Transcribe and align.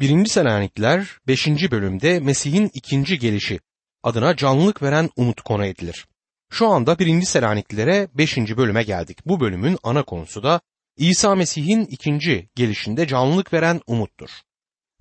1. 0.00 0.26
Selanikliler 0.26 1.08
5. 1.26 1.46
bölümde 1.70 2.20
Mesih'in 2.20 2.70
ikinci 2.74 3.18
gelişi 3.18 3.60
adına 4.02 4.36
canlılık 4.36 4.82
veren 4.82 5.10
umut 5.16 5.40
konu 5.40 5.66
edilir. 5.66 6.06
Şu 6.50 6.68
anda 6.68 6.98
1. 6.98 7.22
Selaniklilere 7.22 8.08
5. 8.14 8.36
bölüme 8.36 8.82
geldik. 8.82 9.18
Bu 9.26 9.40
bölümün 9.40 9.78
ana 9.82 10.02
konusu 10.02 10.42
da 10.42 10.60
İsa 10.96 11.34
Mesih'in 11.34 11.84
ikinci 11.84 12.48
gelişinde 12.54 13.06
canlılık 13.06 13.52
veren 13.52 13.80
umuttur. 13.86 14.30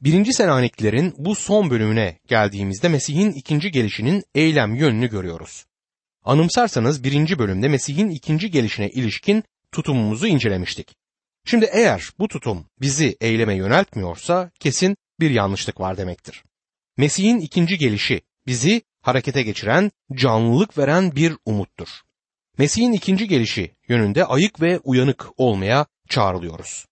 1. 0.01 0.31
Selaniklilerin 0.31 1.15
bu 1.17 1.35
son 1.35 1.69
bölümüne 1.69 2.19
geldiğimizde 2.27 2.89
Mesih'in 2.89 3.31
ikinci 3.31 3.71
gelişinin 3.71 4.23
eylem 4.35 4.75
yönünü 4.75 5.09
görüyoruz. 5.09 5.65
Anımsarsanız 6.23 7.03
birinci 7.03 7.39
bölümde 7.39 7.67
Mesih'in 7.67 8.09
ikinci 8.09 8.51
gelişine 8.51 8.89
ilişkin 8.89 9.43
tutumumuzu 9.71 10.27
incelemiştik. 10.27 10.95
Şimdi 11.49 11.69
eğer 11.71 12.09
bu 12.19 12.27
tutum 12.27 12.65
bizi 12.81 13.17
eyleme 13.21 13.55
yöneltmiyorsa 13.55 14.51
kesin 14.59 14.97
bir 15.19 15.29
yanlışlık 15.29 15.79
var 15.79 15.97
demektir. 15.97 16.43
Mesih'in 16.97 17.39
ikinci 17.39 17.77
gelişi 17.77 18.21
bizi 18.47 18.81
harekete 19.01 19.41
geçiren, 19.41 19.91
canlılık 20.13 20.77
veren 20.77 21.15
bir 21.15 21.33
umuttur. 21.45 21.87
Mesih'in 22.57 22.91
ikinci 22.91 23.27
gelişi 23.27 23.75
yönünde 23.87 24.25
ayık 24.25 24.61
ve 24.61 24.79
uyanık 24.79 25.27
olmaya 25.37 25.85
çağrılıyoruz. 26.09 26.85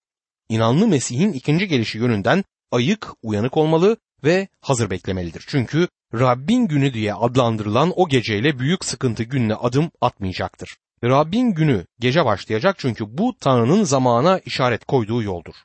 İnanlı 0.49 0.87
Mesih'in 0.87 1.33
ikinci 1.33 1.67
gelişi 1.67 1.97
yönünden 1.97 2.43
ayık, 2.71 3.07
uyanık 3.23 3.57
olmalı 3.57 3.97
ve 4.23 4.47
hazır 4.61 4.89
beklemelidir. 4.89 5.43
Çünkü 5.47 5.87
Rabbin 6.13 6.67
günü 6.67 6.93
diye 6.93 7.13
adlandırılan 7.13 7.93
o 7.95 8.09
geceyle 8.09 8.59
büyük 8.59 8.85
sıkıntı 8.85 9.23
gününe 9.23 9.55
adım 9.55 9.91
atmayacaktır. 10.01 10.77
Rabbin 11.05 11.51
günü 11.51 11.85
gece 11.99 12.25
başlayacak 12.25 12.75
çünkü 12.79 13.17
bu 13.17 13.35
Tanrı'nın 13.39 13.83
zamana 13.83 14.39
işaret 14.39 14.85
koyduğu 14.85 15.23
yoldur. 15.23 15.55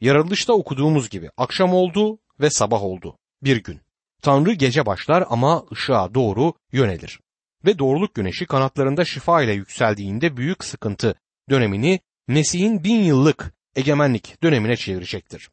Yaratılışta 0.00 0.52
okuduğumuz 0.52 1.10
gibi 1.10 1.30
akşam 1.36 1.74
oldu 1.74 2.18
ve 2.40 2.50
sabah 2.50 2.82
oldu. 2.82 3.18
Bir 3.42 3.56
gün. 3.62 3.80
Tanrı 4.22 4.52
gece 4.52 4.86
başlar 4.86 5.24
ama 5.28 5.64
ışığa 5.72 6.14
doğru 6.14 6.52
yönelir. 6.72 7.20
Ve 7.64 7.78
doğruluk 7.78 8.14
güneşi 8.14 8.46
kanatlarında 8.46 9.04
şifa 9.04 9.42
ile 9.42 9.52
yükseldiğinde 9.52 10.36
büyük 10.36 10.64
sıkıntı 10.64 11.14
dönemini 11.50 12.00
Mesih'in 12.28 12.84
bin 12.84 13.00
yıllık 13.00 13.54
egemenlik 13.76 14.42
dönemine 14.42 14.76
çevirecektir. 14.76 15.50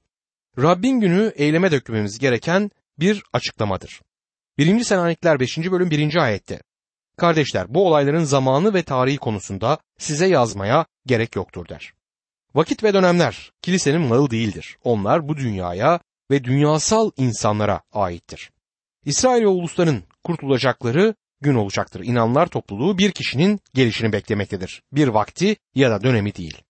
Rabbin 0.58 1.00
günü 1.00 1.34
eyleme 1.36 1.72
dökmemiz 1.72 2.20
gereken 2.20 2.72
bir 3.00 3.24
açıklamadır. 3.34 4.02
1. 4.58 4.84
Selanikler 4.84 5.40
5. 5.40 5.58
bölüm 5.58 5.92
1. 5.92 6.16
ayette 6.16 6.62
Kardeşler 7.18 7.74
bu 7.74 7.88
olayların 7.88 8.24
zamanı 8.24 8.74
ve 8.74 8.84
tarihi 8.84 9.18
konusunda 9.18 9.78
size 9.98 10.28
yazmaya 10.28 10.86
gerek 11.06 11.36
yoktur 11.36 11.70
der. 11.70 11.94
Vakit 12.56 12.84
ve 12.84 12.94
dönemler 12.94 13.52
kilisenin 13.62 14.02
malı 14.02 14.30
değildir. 14.30 14.78
Onlar 14.84 15.28
bu 15.28 15.38
dünyaya 15.38 16.00
ve 16.32 16.44
dünyasal 16.44 17.12
insanlara 17.18 17.82
aittir. 17.94 18.52
İsrail 19.06 19.42
ve 19.42 19.48
ulusların 19.48 20.04
kurtulacakları 20.24 21.16
gün 21.42 21.56
olacaktır. 21.56 22.02
İnanlar 22.04 22.48
topluluğu 22.48 22.98
bir 22.98 23.12
kişinin 23.12 23.60
gelişini 23.74 24.14
beklemektedir. 24.14 24.84
Bir 24.92 25.08
vakti 25.08 25.56
ya 25.76 25.92
da 25.92 26.04
dönemi 26.04 26.36
değil. 26.36 26.62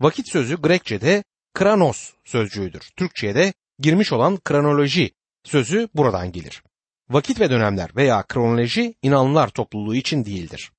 Vakit 0.00 0.28
sözü 0.28 0.62
Grekçe'de 0.62 1.24
kranos 1.54 2.12
sözcüğüdür. 2.24 2.90
Türkçe'ye 2.96 3.34
de 3.34 3.52
girmiş 3.78 4.12
olan 4.12 4.36
kronoloji 4.36 5.10
sözü 5.44 5.88
buradan 5.94 6.32
gelir. 6.32 6.62
Vakit 7.10 7.40
ve 7.40 7.50
dönemler 7.50 7.90
veya 7.96 8.22
kronoloji 8.22 8.94
inanlar 9.02 9.48
topluluğu 9.48 9.94
için 9.94 10.24
değildir. 10.24 10.72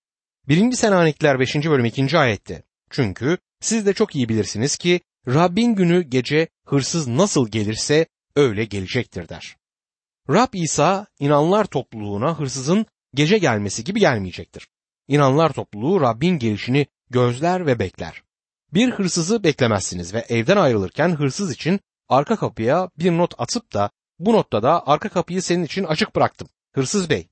1. 0.47 0.71
Selanikler 0.71 1.39
5. 1.39 1.55
bölüm 1.55 1.85
2. 1.85 2.17
ayette. 2.17 2.63
Çünkü 2.89 3.37
siz 3.61 3.85
de 3.85 3.93
çok 3.93 4.15
iyi 4.15 4.29
bilirsiniz 4.29 4.77
ki 4.77 5.01
Rabbin 5.27 5.75
günü 5.75 6.01
gece 6.01 6.47
hırsız 6.65 7.07
nasıl 7.07 7.47
gelirse 7.47 8.05
öyle 8.35 8.65
gelecektir 8.65 9.29
der. 9.29 9.55
Rab 10.29 10.53
İsa 10.53 11.07
inanlar 11.19 11.65
topluluğuna 11.65 12.39
hırsızın 12.39 12.85
gece 13.13 13.37
gelmesi 13.37 13.83
gibi 13.83 13.99
gelmeyecektir. 13.99 14.67
İnanlar 15.07 15.53
topluluğu 15.53 16.01
Rabbin 16.01 16.39
gelişini 16.39 16.87
gözler 17.09 17.65
ve 17.65 17.79
bekler. 17.79 18.23
Bir 18.73 18.91
hırsızı 18.91 19.43
beklemezsiniz 19.43 20.13
ve 20.13 20.25
evden 20.29 20.57
ayrılırken 20.57 21.09
hırsız 21.09 21.51
için 21.51 21.79
arka 22.09 22.35
kapıya 22.35 22.89
bir 22.99 23.11
not 23.11 23.33
atıp 23.37 23.73
da 23.73 23.89
bu 24.19 24.33
notta 24.33 24.63
da 24.63 24.87
arka 24.87 25.09
kapıyı 25.09 25.41
senin 25.41 25.63
için 25.63 25.83
açık 25.83 26.15
bıraktım. 26.15 26.49
Hırsız 26.73 27.09
bey. 27.09 27.27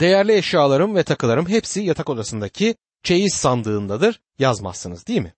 Değerli 0.00 0.36
eşyalarım 0.36 0.94
ve 0.94 1.02
takılarım 1.02 1.48
hepsi 1.48 1.80
yatak 1.82 2.10
odasındaki 2.10 2.74
çeyiz 3.02 3.34
sandığındadır 3.34 4.20
yazmazsınız 4.38 5.06
değil 5.06 5.20
mi? 5.20 5.34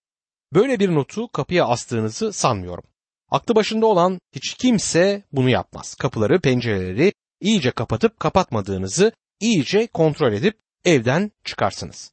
Böyle 0.54 0.80
bir 0.80 0.94
notu 0.94 1.28
kapıya 1.28 1.66
astığınızı 1.66 2.32
sanmıyorum. 2.32 2.84
Aklı 3.30 3.54
başında 3.54 3.86
olan 3.86 4.20
hiç 4.34 4.54
kimse 4.54 5.22
bunu 5.32 5.50
yapmaz. 5.50 5.94
Kapıları, 5.94 6.40
pencereleri 6.40 7.12
iyice 7.40 7.70
kapatıp 7.70 8.20
kapatmadığınızı 8.20 9.12
iyice 9.40 9.86
kontrol 9.86 10.32
edip 10.32 10.58
evden 10.84 11.30
çıkarsınız. 11.44 12.12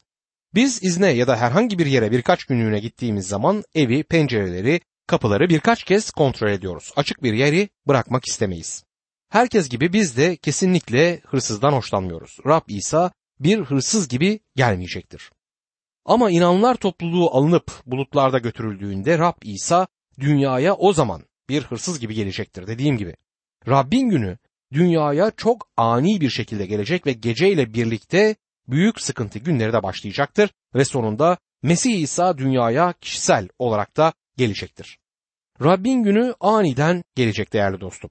Biz 0.56 0.84
izne 0.84 1.10
ya 1.10 1.28
da 1.28 1.38
herhangi 1.38 1.80
bir 1.80 1.86
yere 1.86 2.12
birkaç 2.12 2.44
günlüğüne 2.44 2.80
gittiğimiz 2.80 3.28
zaman 3.28 3.64
evi, 3.76 4.04
pencereleri, 4.04 4.82
kapıları 5.08 5.50
birkaç 5.50 5.84
kez 5.84 6.12
kontrol 6.12 6.50
ediyoruz. 6.50 6.92
Açık 6.96 7.24
bir 7.24 7.34
yeri 7.34 7.70
bırakmak 7.88 8.26
istemeyiz. 8.26 8.84
Herkes 9.30 9.70
gibi 9.70 9.94
biz 9.94 10.18
de 10.18 10.36
kesinlikle 10.36 11.22
hırsızdan 11.26 11.74
hoşlanmıyoruz. 11.74 12.38
Rab 12.46 12.62
İsa 12.68 13.12
bir 13.40 13.60
hırsız 13.60 14.08
gibi 14.08 14.40
gelmeyecektir. 14.56 15.32
Ama 16.06 16.32
inanlar 16.32 16.76
topluluğu 16.76 17.30
alınıp 17.32 17.72
bulutlarda 17.86 18.38
götürüldüğünde 18.38 19.20
Rab 19.20 19.36
İsa 19.44 19.88
dünyaya 20.20 20.76
o 20.76 20.94
zaman 20.94 21.24
bir 21.50 21.64
hırsız 21.64 22.00
gibi 22.00 22.14
gelecektir 22.14 22.68
dediğim 22.68 22.98
gibi. 22.98 23.16
Rabbin 23.68 24.10
günü 24.10 24.38
dünyaya 24.74 25.32
çok 25.32 25.68
ani 25.78 26.22
bir 26.22 26.30
şekilde 26.30 26.66
gelecek 26.66 27.08
ve 27.08 27.14
geceyle 27.14 27.74
birlikte 27.74 28.36
büyük 28.68 29.02
sıkıntı 29.02 29.40
günleri 29.40 29.74
de 29.74 29.84
başlayacaktır 29.84 30.50
ve 30.76 30.86
sonunda 30.86 31.38
Mesih 31.64 32.00
İsa 32.00 32.38
dünyaya 32.38 32.94
kişisel 33.02 33.48
olarak 33.60 33.98
da 33.98 34.14
gelecektir. 34.38 35.00
Rabbin 35.64 36.04
günü 36.04 36.36
aniden 36.40 37.04
gelecek 37.16 37.54
değerli 37.54 37.82
dostum. 37.82 38.10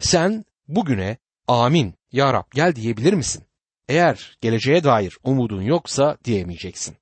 Sen 0.00 0.44
bugüne 0.68 1.16
amin 1.46 1.94
ya 2.12 2.32
Rab 2.32 2.46
gel 2.54 2.74
diyebilir 2.74 3.12
misin? 3.12 3.44
Eğer 3.88 4.38
geleceğe 4.40 4.84
dair 4.84 5.18
umudun 5.24 5.62
yoksa 5.62 6.18
diyemeyeceksin. 6.24 6.96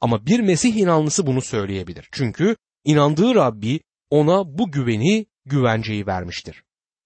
Ama 0.00 0.26
bir 0.26 0.40
Mesih 0.40 0.76
inanlısı 0.76 1.26
bunu 1.26 1.42
söyleyebilir. 1.42 2.08
Çünkü 2.12 2.56
inandığı 2.84 3.34
Rabbi 3.34 3.80
ona 4.10 4.58
bu 4.58 4.70
güveni, 4.70 5.26
güvenceyi 5.44 6.06
vermiştir. 6.06 6.62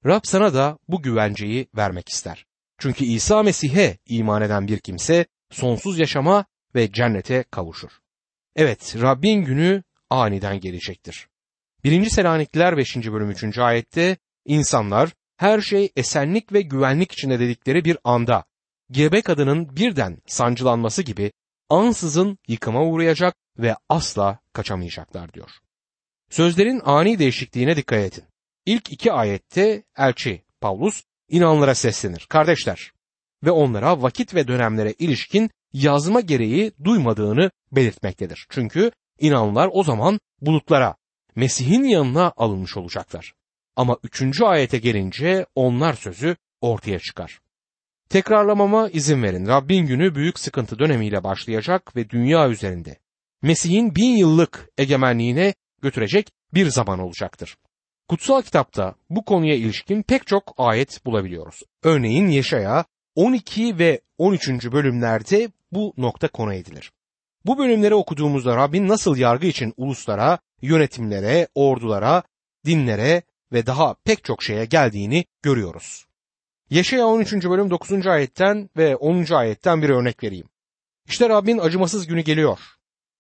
Rab 0.06 0.20
sana 0.24 0.54
da 0.54 0.78
bu 0.88 1.02
güvenceyi 1.02 1.68
vermek 1.76 2.08
ister. 2.08 2.46
Çünkü 2.78 3.04
İsa 3.04 3.42
Mesih'e 3.42 3.98
iman 4.06 4.42
eden 4.42 4.68
bir 4.68 4.78
kimse 4.78 5.26
sonsuz 5.50 5.98
yaşama 5.98 6.44
ve 6.74 6.92
cennete 6.92 7.44
kavuşur. 7.50 7.90
Evet, 8.56 8.96
Rabbin 9.00 9.44
günü 9.44 9.82
aniden 10.10 10.60
gelecektir. 10.60 11.28
1. 11.84 12.10
Selanikliler 12.10 12.76
5. 12.76 12.96
bölüm 12.96 13.30
3. 13.30 13.58
ayette 13.58 14.16
insanlar 14.44 15.10
her 15.36 15.60
şey 15.60 15.92
esenlik 15.96 16.52
ve 16.52 16.62
güvenlik 16.62 17.12
içinde 17.12 17.40
dedikleri 17.40 17.84
bir 17.84 17.98
anda 18.04 18.44
gebe 18.90 19.22
kadının 19.22 19.76
birden 19.76 20.18
sancılanması 20.26 21.02
gibi 21.02 21.32
ansızın 21.68 22.38
yıkıma 22.48 22.84
uğrayacak 22.84 23.34
ve 23.58 23.76
asla 23.88 24.38
kaçamayacaklar 24.52 25.32
diyor. 25.32 25.50
Sözlerin 26.30 26.80
ani 26.84 27.18
değişikliğine 27.18 27.76
dikkat 27.76 27.98
edin. 27.98 28.24
İlk 28.66 28.92
iki 28.92 29.12
ayette 29.12 29.82
elçi 29.96 30.42
Paulus 30.60 31.02
inanlara 31.28 31.74
seslenir. 31.74 32.26
Kardeşler 32.28 32.92
ve 33.44 33.50
onlara 33.50 34.02
vakit 34.02 34.34
ve 34.34 34.48
dönemlere 34.48 34.92
ilişkin 34.98 35.50
yazma 35.72 36.20
gereği 36.20 36.72
duymadığını 36.84 37.50
belirtmektedir. 37.72 38.46
Çünkü 38.50 38.90
inanlar 39.20 39.70
o 39.72 39.84
zaman 39.84 40.20
bulutlara, 40.40 40.94
Mesih'in 41.36 41.84
yanına 41.84 42.32
alınmış 42.36 42.76
olacaklar. 42.76 43.34
Ama 43.76 43.98
üçüncü 44.02 44.44
ayete 44.44 44.78
gelince 44.78 45.46
onlar 45.54 45.94
sözü 45.94 46.36
ortaya 46.60 46.98
çıkar. 46.98 47.40
Tekrarlamama 48.08 48.88
izin 48.88 49.22
verin. 49.22 49.46
Rabbin 49.46 49.86
günü 49.86 50.14
büyük 50.14 50.38
sıkıntı 50.38 50.78
dönemiyle 50.78 51.24
başlayacak 51.24 51.96
ve 51.96 52.10
dünya 52.10 52.48
üzerinde 52.48 52.98
Mesih'in 53.42 53.94
bin 53.94 54.16
yıllık 54.16 54.70
egemenliğine 54.78 55.54
götürecek 55.82 56.30
bir 56.54 56.66
zaman 56.66 56.98
olacaktır. 56.98 57.56
Kutsal 58.08 58.42
kitapta 58.42 58.94
bu 59.10 59.24
konuya 59.24 59.54
ilişkin 59.54 60.02
pek 60.02 60.26
çok 60.26 60.54
ayet 60.56 61.06
bulabiliyoruz. 61.06 61.62
Örneğin 61.82 62.28
Yeşaya 62.28 62.84
12 63.14 63.78
ve 63.78 64.00
13. 64.18 64.48
bölümlerde 64.48 65.50
bu 65.72 65.94
nokta 65.96 66.28
konu 66.28 66.54
edilir. 66.54 66.92
Bu 67.46 67.58
bölümleri 67.58 67.94
okuduğumuzda 67.94 68.56
Rabbin 68.56 68.88
nasıl 68.88 69.16
yargı 69.16 69.46
için 69.46 69.74
uluslara, 69.76 70.38
yönetimlere, 70.62 71.48
ordulara, 71.54 72.22
dinlere 72.64 73.22
ve 73.52 73.66
daha 73.66 73.94
pek 73.94 74.24
çok 74.24 74.42
şeye 74.42 74.64
geldiğini 74.64 75.24
görüyoruz. 75.42 76.06
Yeşaya 76.70 77.06
13. 77.06 77.32
bölüm 77.32 77.70
9. 77.70 78.06
ayetten 78.06 78.70
ve 78.76 78.96
10. 78.96 79.34
ayetten 79.34 79.82
bir 79.82 79.88
örnek 79.88 80.22
vereyim. 80.22 80.48
İşte 81.08 81.28
Rabbin 81.28 81.58
acımasız 81.58 82.06
günü 82.06 82.20
geliyor. 82.20 82.58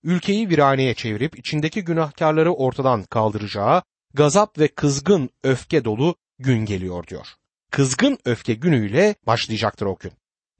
Ülkeyi 0.02 0.48
viraneye 0.48 0.94
çevirip 0.94 1.38
içindeki 1.38 1.84
günahkarları 1.84 2.52
ortadan 2.52 3.02
kaldıracağı, 3.02 3.82
gazap 4.14 4.58
ve 4.58 4.68
kızgın 4.68 5.30
öfke 5.44 5.84
dolu 5.84 6.14
gün 6.38 6.64
geliyor 6.64 7.06
diyor. 7.06 7.26
Kızgın 7.70 8.18
öfke 8.24 8.54
günüyle 8.54 9.14
başlayacaktır 9.26 9.86
o 9.86 9.96
gün. 10.00 10.12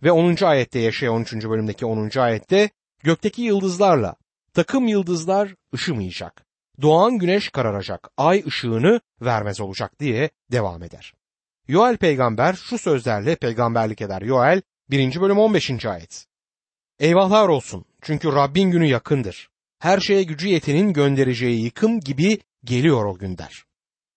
Ve 0.02 0.12
10. 0.12 0.44
ayette 0.44 0.78
yaşayan 0.78 1.14
13. 1.14 1.34
bölümdeki 1.34 1.86
10. 1.86 2.18
ayette 2.18 2.70
gökteki 3.02 3.42
yıldızlarla 3.42 4.16
takım 4.54 4.88
yıldızlar 4.88 5.54
ışımayacak. 5.74 6.46
Doğan 6.82 7.18
güneş 7.18 7.48
kararacak, 7.48 8.08
ay 8.16 8.42
ışığını 8.46 9.00
vermez 9.20 9.60
olacak 9.60 10.00
diye 10.00 10.30
devam 10.52 10.82
eder. 10.82 11.14
Yoel 11.68 11.96
peygamber 11.96 12.54
şu 12.54 12.78
sözlerle 12.78 13.36
peygamberlik 13.36 14.00
eder. 14.00 14.22
Yoel 14.22 14.62
1. 14.90 15.20
bölüm 15.20 15.38
15. 15.38 15.86
ayet. 15.86 16.26
Eyvahlar 16.98 17.48
olsun 17.48 17.84
çünkü 18.02 18.32
Rabbin 18.32 18.70
günü 18.70 18.86
yakındır. 18.86 19.48
Her 19.78 20.00
şeye 20.00 20.22
gücü 20.22 20.48
yetenin 20.48 20.92
göndereceği 20.92 21.64
yıkım 21.64 22.00
gibi 22.00 22.38
geliyor 22.64 23.04
o 23.04 23.18
gün 23.18 23.38
der. 23.38 23.64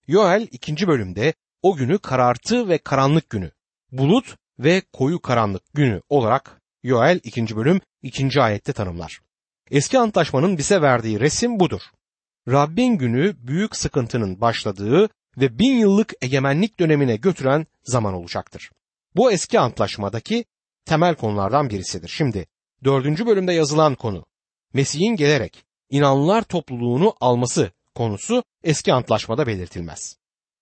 Yoel 0.06 0.48
2. 0.52 0.86
bölümde 0.86 1.34
o 1.62 1.76
günü 1.76 1.98
karartı 1.98 2.68
ve 2.68 2.78
karanlık 2.78 3.30
günü, 3.30 3.50
bulut 3.92 4.36
ve 4.58 4.82
koyu 4.92 5.22
karanlık 5.22 5.62
günü 5.74 6.02
olarak 6.08 6.60
Yoel 6.82 7.20
2. 7.24 7.56
bölüm 7.56 7.80
2. 8.02 8.42
ayette 8.42 8.72
tanımlar. 8.72 9.20
Eski 9.70 9.98
antlaşmanın 9.98 10.58
bize 10.58 10.82
verdiği 10.82 11.20
resim 11.20 11.60
budur. 11.60 11.80
Rabbin 12.48 12.98
günü 12.98 13.36
büyük 13.38 13.76
sıkıntının 13.76 14.40
başladığı 14.40 15.08
ve 15.36 15.58
bin 15.58 15.78
yıllık 15.78 16.12
egemenlik 16.20 16.80
dönemine 16.80 17.16
götüren 17.16 17.66
zaman 17.82 18.14
olacaktır. 18.14 18.70
Bu 19.16 19.32
eski 19.32 19.60
antlaşmadaki 19.60 20.44
temel 20.84 21.14
konulardan 21.14 21.70
birisidir. 21.70 22.08
Şimdi 22.08 22.46
dördüncü 22.84 23.26
bölümde 23.26 23.52
yazılan 23.52 23.94
konu 23.94 24.24
Mesih'in 24.72 25.16
gelerek 25.16 25.64
inanlılar 25.90 26.42
topluluğunu 26.42 27.14
alması 27.20 27.70
konusu 27.94 28.44
eski 28.64 28.92
antlaşmada 28.92 29.46
belirtilmez. 29.46 30.16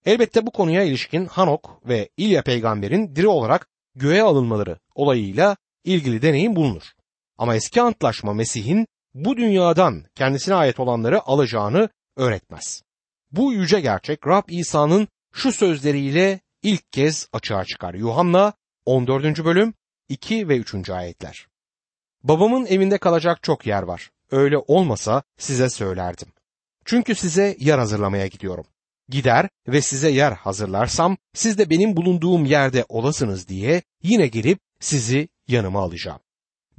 Elbette 0.07 0.47
bu 0.47 0.51
konuya 0.51 0.83
ilişkin 0.83 1.27
Hanok 1.27 1.89
ve 1.89 2.09
İlya 2.17 2.43
peygamberin 2.43 3.17
diri 3.17 3.29
olarak 3.29 3.69
göğe 3.95 4.23
alınmaları 4.23 4.79
olayıyla 4.95 5.57
ilgili 5.85 6.23
deneyim 6.23 6.57
bulunur. 6.57 6.98
Ama 7.39 7.57
eski 7.57 7.83
antlaşma 7.83 8.35
Mesih'in 8.35 8.87
bu 9.15 9.37
dünyadan 9.37 10.05
kendisine 10.15 10.55
ait 10.55 10.81
olanları 10.81 11.23
alacağını 11.23 11.89
öğretmez. 12.17 12.83
Bu 13.31 13.53
yüce 13.53 13.81
gerçek 13.81 14.27
Rab 14.27 14.49
İsa'nın 14.49 15.09
şu 15.33 15.53
sözleriyle 15.53 16.41
ilk 16.63 16.93
kez 16.93 17.29
açığa 17.33 17.65
çıkar. 17.65 17.95
Yuhanna 17.95 18.53
14. 18.85 19.45
bölüm 19.45 19.75
2 20.09 20.49
ve 20.49 20.57
3. 20.57 20.91
ayetler. 20.91 21.47
Babamın 22.23 22.67
evinde 22.67 22.99
kalacak 22.99 23.43
çok 23.43 23.67
yer 23.67 23.83
var. 23.83 24.11
Öyle 24.31 24.59
olmasa 24.59 25.23
size 25.39 25.71
söylerdim. 25.71 26.29
Çünkü 26.85 27.15
size 27.15 27.57
yer 27.59 27.79
hazırlamaya 27.79 28.27
gidiyorum. 28.27 28.67
Gider 29.09 29.49
ve 29.69 29.83
size 29.83 30.11
yer 30.11 30.33
hazırlarsam 30.33 31.17
siz 31.35 31.59
de 31.59 31.71
benim 31.71 31.97
bulunduğum 31.97 32.45
yerde 32.45 32.85
olasınız 32.89 33.49
diye 33.49 33.83
yine 34.03 34.27
gelip 34.27 34.59
sizi 34.81 35.29
yanıma 35.49 35.81
alacağım. 35.81 36.21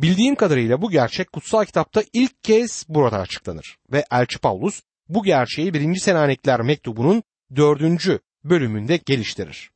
Bildiğim 0.02 0.36
kadarıyla 0.36 0.82
bu 0.82 0.92
gerçek 0.92 1.32
kutsal 1.32 1.66
kitapta 1.66 2.04
ilk 2.14 2.44
kez 2.44 2.86
burada 2.90 3.20
açıklanır 3.20 3.78
ve 3.92 4.06
Elçi 4.12 4.40
Paulus 4.40 4.82
bu 5.10 5.24
gerçeği 5.24 5.74
1. 5.74 5.96
Selanikler 5.96 6.62
mektubunun 6.62 7.24
4. 7.56 8.22
bölümünde 8.44 8.98
geliştirir. 8.98 9.72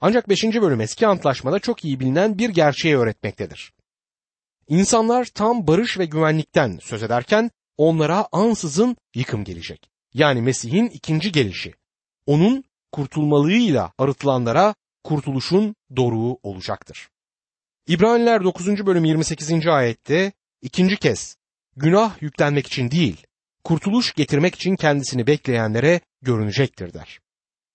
Ancak 0.00 0.28
5. 0.28 0.44
bölüm 0.44 0.80
eski 0.80 1.06
antlaşmada 1.06 1.58
çok 1.58 1.84
iyi 1.84 2.00
bilinen 2.00 2.38
bir 2.38 2.48
gerçeği 2.48 2.96
öğretmektedir. 2.96 3.72
İnsanlar 4.68 5.24
tam 5.24 5.66
barış 5.66 5.98
ve 5.98 6.04
güvenlikten 6.04 6.78
söz 6.82 7.02
ederken 7.02 7.50
onlara 7.76 8.28
ansızın 8.32 8.96
yıkım 9.14 9.44
gelecek. 9.44 9.90
Yani 10.14 10.42
Mesih'in 10.42 10.86
ikinci 10.86 11.32
gelişi. 11.32 11.74
Onun 12.26 12.64
kurtulmalığıyla 12.92 13.92
arıtılanlara 13.98 14.74
kurtuluşun 15.04 15.74
doruğu 15.96 16.38
olacaktır. 16.42 17.08
İbraniler 17.86 18.44
9. 18.44 18.86
bölüm 18.86 19.04
28. 19.04 19.66
ayette 19.66 20.32
ikinci 20.62 20.96
kez 20.96 21.36
günah 21.76 22.22
yüklenmek 22.22 22.66
için 22.66 22.90
değil, 22.90 23.26
kurtuluş 23.64 24.14
getirmek 24.14 24.54
için 24.54 24.76
kendisini 24.76 25.26
bekleyenlere 25.26 26.00
görünecektir 26.22 26.94
der. 26.94 27.20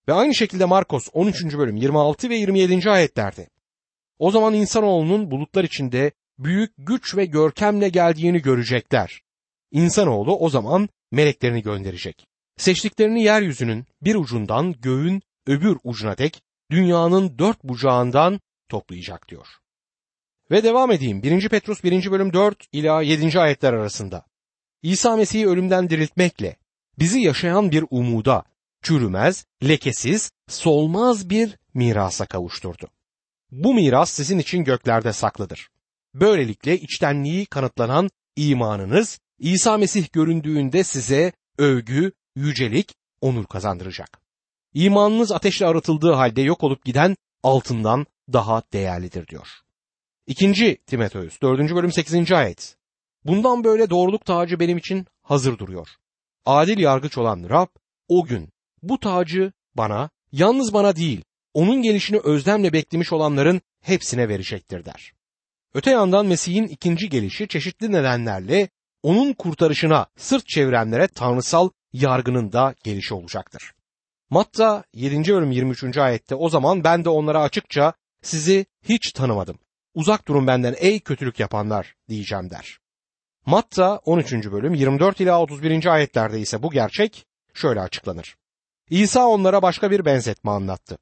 Ve 0.07 0.13
aynı 0.13 0.35
şekilde 0.35 0.65
Markos 0.65 1.07
13. 1.13 1.43
bölüm 1.43 1.75
26 1.75 2.29
ve 2.29 2.35
27. 2.35 2.89
ayetlerde 2.89 3.49
o 4.19 4.31
zaman 4.31 4.53
insanoğlunun 4.53 5.31
bulutlar 5.31 5.63
içinde 5.63 6.11
büyük 6.39 6.71
güç 6.77 7.17
ve 7.17 7.25
görkemle 7.25 7.89
geldiğini 7.89 8.41
görecekler. 8.41 9.21
İnsanoğlu 9.71 10.37
o 10.37 10.49
zaman 10.49 10.89
meleklerini 11.11 11.61
gönderecek. 11.61 12.25
Seçtiklerini 12.57 13.23
yeryüzünün 13.23 13.85
bir 14.01 14.15
ucundan 14.15 14.73
göğün 14.73 15.21
öbür 15.47 15.77
ucuna 15.83 16.17
dek 16.17 16.41
dünyanın 16.71 17.39
dört 17.39 17.63
bucağından 17.63 18.39
toplayacak 18.69 19.29
diyor. 19.29 19.47
Ve 20.51 20.63
devam 20.63 20.91
edeyim. 20.91 21.23
1. 21.23 21.49
Petrus 21.49 21.83
1. 21.83 22.11
bölüm 22.11 22.33
4 22.33 22.67
ila 22.71 23.01
7. 23.01 23.39
ayetler 23.39 23.73
arasında. 23.73 24.25
İsa 24.83 25.15
Mesih'i 25.15 25.47
ölümden 25.47 25.89
diriltmekle 25.89 26.55
bizi 26.99 27.19
yaşayan 27.19 27.71
bir 27.71 27.85
umuda, 27.89 28.43
çürümez, 28.81 29.45
lekesiz, 29.63 30.31
solmaz 30.47 31.29
bir 31.29 31.57
mirasa 31.73 32.25
kavuşturdu. 32.25 32.87
Bu 33.51 33.73
miras 33.73 34.09
sizin 34.11 34.39
için 34.39 34.63
göklerde 34.63 35.13
saklıdır. 35.13 35.69
Böylelikle 36.13 36.77
içtenliği 36.77 37.45
kanıtlanan 37.45 38.09
imanınız 38.35 39.19
İsa 39.39 39.77
Mesih 39.77 40.11
göründüğünde 40.11 40.83
size 40.83 41.31
övgü, 41.57 42.11
yücelik, 42.35 42.95
onur 43.21 43.45
kazandıracak. 43.45 44.21
İmanınız 44.73 45.31
ateşle 45.31 45.65
arıtıldığı 45.65 46.13
halde 46.13 46.41
yok 46.41 46.63
olup 46.63 46.85
giden 46.85 47.17
altından 47.43 48.05
daha 48.33 48.63
değerlidir 48.73 49.27
diyor. 49.27 49.64
2. 50.27 50.77
Timoteus 50.87 51.41
4. 51.41 51.75
bölüm 51.75 51.91
8. 51.91 52.31
ayet. 52.31 52.75
Bundan 53.25 53.63
böyle 53.63 53.89
doğruluk 53.89 54.25
tacı 54.25 54.59
benim 54.59 54.77
için 54.77 55.05
hazır 55.21 55.57
duruyor. 55.57 55.87
Adil 56.45 56.79
yargıç 56.79 57.17
olan 57.17 57.49
Rab 57.49 57.67
o 58.07 58.25
gün 58.25 58.49
bu 58.81 58.99
tacı 58.99 59.51
bana, 59.75 60.09
yalnız 60.31 60.73
bana 60.73 60.95
değil, 60.95 61.23
onun 61.53 61.81
gelişini 61.81 62.19
özlemle 62.19 62.73
beklemiş 62.73 63.13
olanların 63.13 63.61
hepsine 63.81 64.29
verecektir 64.29 64.85
der. 64.85 65.13
Öte 65.73 65.91
yandan 65.91 66.25
Mesih'in 66.25 66.67
ikinci 66.67 67.09
gelişi 67.09 67.47
çeşitli 67.47 67.91
nedenlerle 67.91 68.69
onun 69.03 69.33
kurtarışına 69.33 70.05
sırt 70.17 70.47
çevirenlere 70.47 71.07
tanrısal 71.07 71.69
yargının 71.93 72.51
da 72.51 72.75
gelişi 72.83 73.13
olacaktır. 73.13 73.73
Matta 74.29 74.83
7. 74.93 75.33
bölüm 75.33 75.51
23. 75.51 75.97
ayette 75.97 76.35
o 76.35 76.49
zaman 76.49 76.83
ben 76.83 77.05
de 77.05 77.09
onlara 77.09 77.41
açıkça 77.41 77.93
sizi 78.21 78.65
hiç 78.89 79.11
tanımadım. 79.11 79.59
Uzak 79.95 80.27
durun 80.27 80.47
benden 80.47 80.75
ey 80.77 80.99
kötülük 80.99 81.39
yapanlar 81.39 81.95
diyeceğim 82.09 82.49
der. 82.49 82.79
Matta 83.45 83.97
13. 83.97 84.33
bölüm 84.33 84.73
24 84.73 85.21
ila 85.21 85.41
31. 85.41 85.85
ayetlerde 85.85 86.39
ise 86.39 86.63
bu 86.63 86.71
gerçek 86.71 87.25
şöyle 87.53 87.81
açıklanır. 87.81 88.37
İsa 88.89 89.27
onlara 89.27 89.61
başka 89.61 89.91
bir 89.91 90.05
benzetme 90.05 90.51
anlattı. 90.51 90.97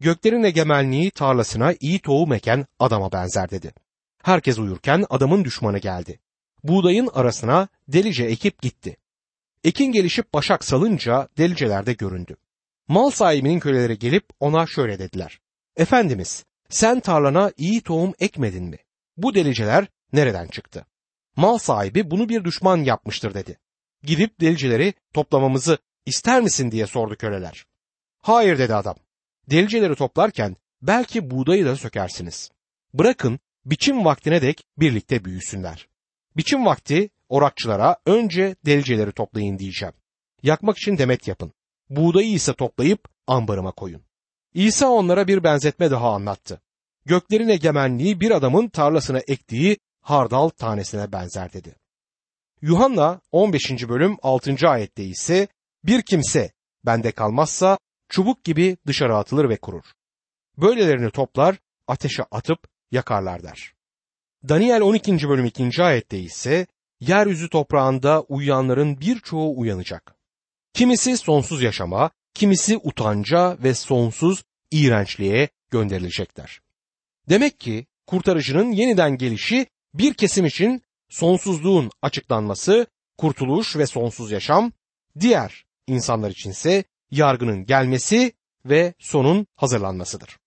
Göklerin 0.00 0.42
egemenliği 0.42 1.10
tarlasına 1.10 1.74
iyi 1.80 1.98
tohum 1.98 2.32
eken 2.32 2.66
adama 2.78 3.12
benzer 3.12 3.50
dedi. 3.50 3.72
Herkes 4.22 4.58
uyurken 4.58 5.04
adamın 5.10 5.44
düşmanı 5.44 5.78
geldi. 5.78 6.20
Buğdayın 6.64 7.10
arasına 7.14 7.68
delice 7.88 8.24
ekip 8.24 8.62
gitti. 8.62 8.96
Ekin 9.64 9.92
gelişip 9.92 10.34
başak 10.34 10.64
salınca 10.64 11.28
delicelerde 11.38 11.92
göründü. 11.92 12.36
Mal 12.88 13.10
sahibinin 13.10 13.60
köleleri 13.60 13.98
gelip 13.98 14.24
ona 14.40 14.66
şöyle 14.66 14.98
dediler. 14.98 15.40
Efendimiz 15.76 16.44
sen 16.72 17.00
tarlana 17.00 17.52
iyi 17.56 17.80
tohum 17.80 18.14
ekmedin 18.20 18.64
mi? 18.64 18.78
Bu 19.16 19.34
deliceler 19.34 19.86
nereden 20.12 20.46
çıktı? 20.46 20.86
Mal 21.36 21.58
sahibi 21.58 22.10
bunu 22.10 22.28
bir 22.28 22.44
düşman 22.44 22.76
yapmıştır 22.76 23.34
dedi. 23.34 23.58
Gidip 24.02 24.40
delicileri 24.40 24.94
toplamamızı 25.14 25.78
ister 26.06 26.40
misin 26.42 26.70
diye 26.70 26.86
sordu 26.86 27.16
köleler. 27.16 27.66
Hayır 28.20 28.58
dedi 28.58 28.74
adam. 28.74 28.96
Delicileri 29.50 29.94
toplarken 29.94 30.56
belki 30.82 31.30
buğdayı 31.30 31.66
da 31.66 31.76
sökersiniz. 31.76 32.50
Bırakın 32.94 33.40
biçim 33.64 34.04
vaktine 34.04 34.42
dek 34.42 34.64
birlikte 34.78 35.24
büyüsünler. 35.24 35.88
Biçim 36.36 36.66
vakti 36.66 37.10
orakçılara 37.28 37.96
önce 38.06 38.56
delicileri 38.66 39.12
toplayın 39.12 39.58
diyeceğim. 39.58 39.94
Yakmak 40.42 40.78
için 40.78 40.98
demet 40.98 41.28
yapın. 41.28 41.52
Buğdayı 41.90 42.32
ise 42.32 42.52
toplayıp 42.52 43.08
ambarıma 43.26 43.72
koyun. 43.72 44.02
İsa 44.54 44.88
onlara 44.88 45.28
bir 45.28 45.44
benzetme 45.44 45.90
daha 45.90 46.14
anlattı. 46.14 46.60
Göklerin 47.04 47.48
egemenliği 47.48 48.20
bir 48.20 48.30
adamın 48.30 48.68
tarlasına 48.68 49.18
ektiği 49.18 49.78
hardal 50.00 50.48
tanesine 50.48 51.12
benzer 51.12 51.52
dedi. 51.52 51.76
Yuhanna 52.62 53.20
15. 53.32 53.88
bölüm 53.88 54.16
6. 54.22 54.68
ayette 54.68 55.04
ise 55.04 55.48
bir 55.84 56.02
kimse 56.02 56.52
bende 56.86 57.12
kalmazsa 57.12 57.78
çubuk 58.08 58.44
gibi 58.44 58.76
dışarı 58.86 59.16
atılır 59.16 59.48
ve 59.48 59.56
kurur. 59.56 59.84
Böylelerini 60.58 61.10
toplar, 61.10 61.56
ateşe 61.86 62.22
atıp 62.30 62.58
yakarlar 62.90 63.42
der. 63.42 63.74
Daniel 64.48 64.80
12. 64.80 65.28
bölüm 65.28 65.44
2. 65.44 65.82
ayette 65.82 66.18
ise 66.18 66.66
yeryüzü 67.00 67.48
toprağında 67.48 68.20
uyuyanların 68.20 69.00
birçoğu 69.00 69.60
uyanacak. 69.60 70.14
Kimisi 70.72 71.16
sonsuz 71.16 71.62
yaşama, 71.62 72.10
kimisi 72.34 72.76
utanca 72.76 73.58
ve 73.62 73.74
sonsuz 73.74 74.44
iğrençliğe 74.70 75.48
gönderilecekler. 75.70 76.60
Demek 77.28 77.60
ki 77.60 77.86
kurtarıcının 78.06 78.72
yeniden 78.72 79.16
gelişi 79.16 79.66
bir 79.94 80.14
kesim 80.14 80.46
için 80.46 80.82
sonsuzluğun 81.08 81.90
açıklanması, 82.02 82.86
kurtuluş 83.18 83.76
ve 83.76 83.86
sonsuz 83.86 84.30
yaşam, 84.30 84.72
diğer 85.20 85.64
insanlar 85.86 86.30
içinse 86.30 86.84
yargının 87.10 87.66
gelmesi 87.66 88.32
ve 88.64 88.94
sonun 88.98 89.46
hazırlanmasıdır. 89.56 90.38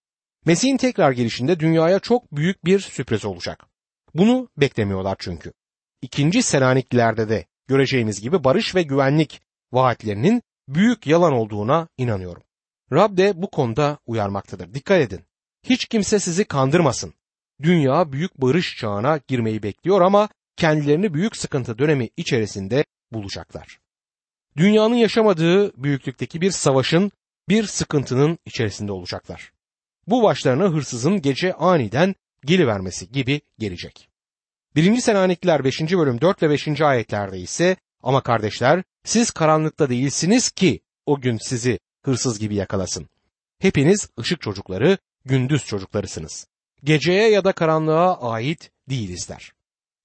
Mesih'in 0.46 0.78
tekrar 0.78 1.12
gelişinde 1.12 1.60
dünyaya 1.60 2.00
çok 2.00 2.32
büyük 2.32 2.66
bir 2.66 2.80
sürpriz 2.80 3.26
olacak. 3.26 3.66
Bunu 4.14 4.50
beklemiyorlar 4.58 5.16
çünkü. 5.20 5.54
İkinci 6.02 6.44
Selanikliler'de 6.44 7.30
de 7.30 7.46
göreceğimiz 7.68 8.22
gibi 8.22 8.44
barış 8.44 8.76
ve 8.76 8.84
güvenlik 8.84 9.42
vaatlerinin 9.72 10.42
büyük 10.68 11.08
yalan 11.08 11.34
olduğuna 11.34 11.88
inanıyorum. 11.98 12.44
Rab 12.92 13.18
de 13.18 13.42
bu 13.42 13.50
konuda 13.50 13.98
uyarmaktadır. 14.06 14.74
Dikkat 14.74 15.02
edin. 15.02 15.22
Hiç 15.64 15.86
kimse 15.86 16.20
sizi 16.20 16.46
kandırmasın. 16.46 17.14
Dünya 17.62 18.12
büyük 18.12 18.42
barış 18.42 18.78
çağına 18.78 19.20
girmeyi 19.28 19.64
bekliyor 19.64 20.02
ama 20.02 20.30
kendilerini 20.56 21.14
büyük 21.14 21.36
sıkıntı 21.38 21.78
dönemi 21.78 22.10
içerisinde 22.18 22.86
bulacaklar. 23.12 23.80
Dünyanın 24.58 24.96
yaşamadığı 24.96 25.84
büyüklükteki 25.84 26.42
bir 26.42 26.52
savaşın, 26.52 27.12
bir 27.50 27.64
sıkıntının 27.64 28.40
içerisinde 28.46 28.92
olacaklar. 28.92 29.52
Bu 30.08 30.24
başlarına 30.24 30.64
hırsızın 30.64 31.22
gece 31.22 31.54
aniden 31.54 32.16
gelivermesi 32.46 33.12
gibi 33.12 33.42
gelecek. 33.60 34.10
1. 34.76 34.98
Selanikliler 34.98 35.64
5. 35.64 35.82
bölüm 35.82 36.22
4 36.22 36.44
ve 36.44 36.50
5. 36.50 36.82
ayetlerde 36.82 37.40
ise 37.40 37.76
ama 38.06 38.22
kardeşler 38.22 38.84
siz 39.04 39.32
karanlıkta 39.32 39.90
değilsiniz 39.90 40.50
ki 40.50 40.80
o 41.06 41.22
gün 41.22 41.38
sizi 41.38 41.80
hırsız 42.04 42.40
gibi 42.40 42.56
yakalasın. 42.56 43.10
Hepiniz 43.60 44.10
ışık 44.20 44.42
çocukları, 44.42 44.98
gündüz 45.26 45.66
çocuklarısınız. 45.66 46.48
Geceye 46.84 47.30
ya 47.30 47.44
da 47.44 47.52
karanlığa 47.52 48.32
ait 48.32 48.72
değilizler. 48.90 49.52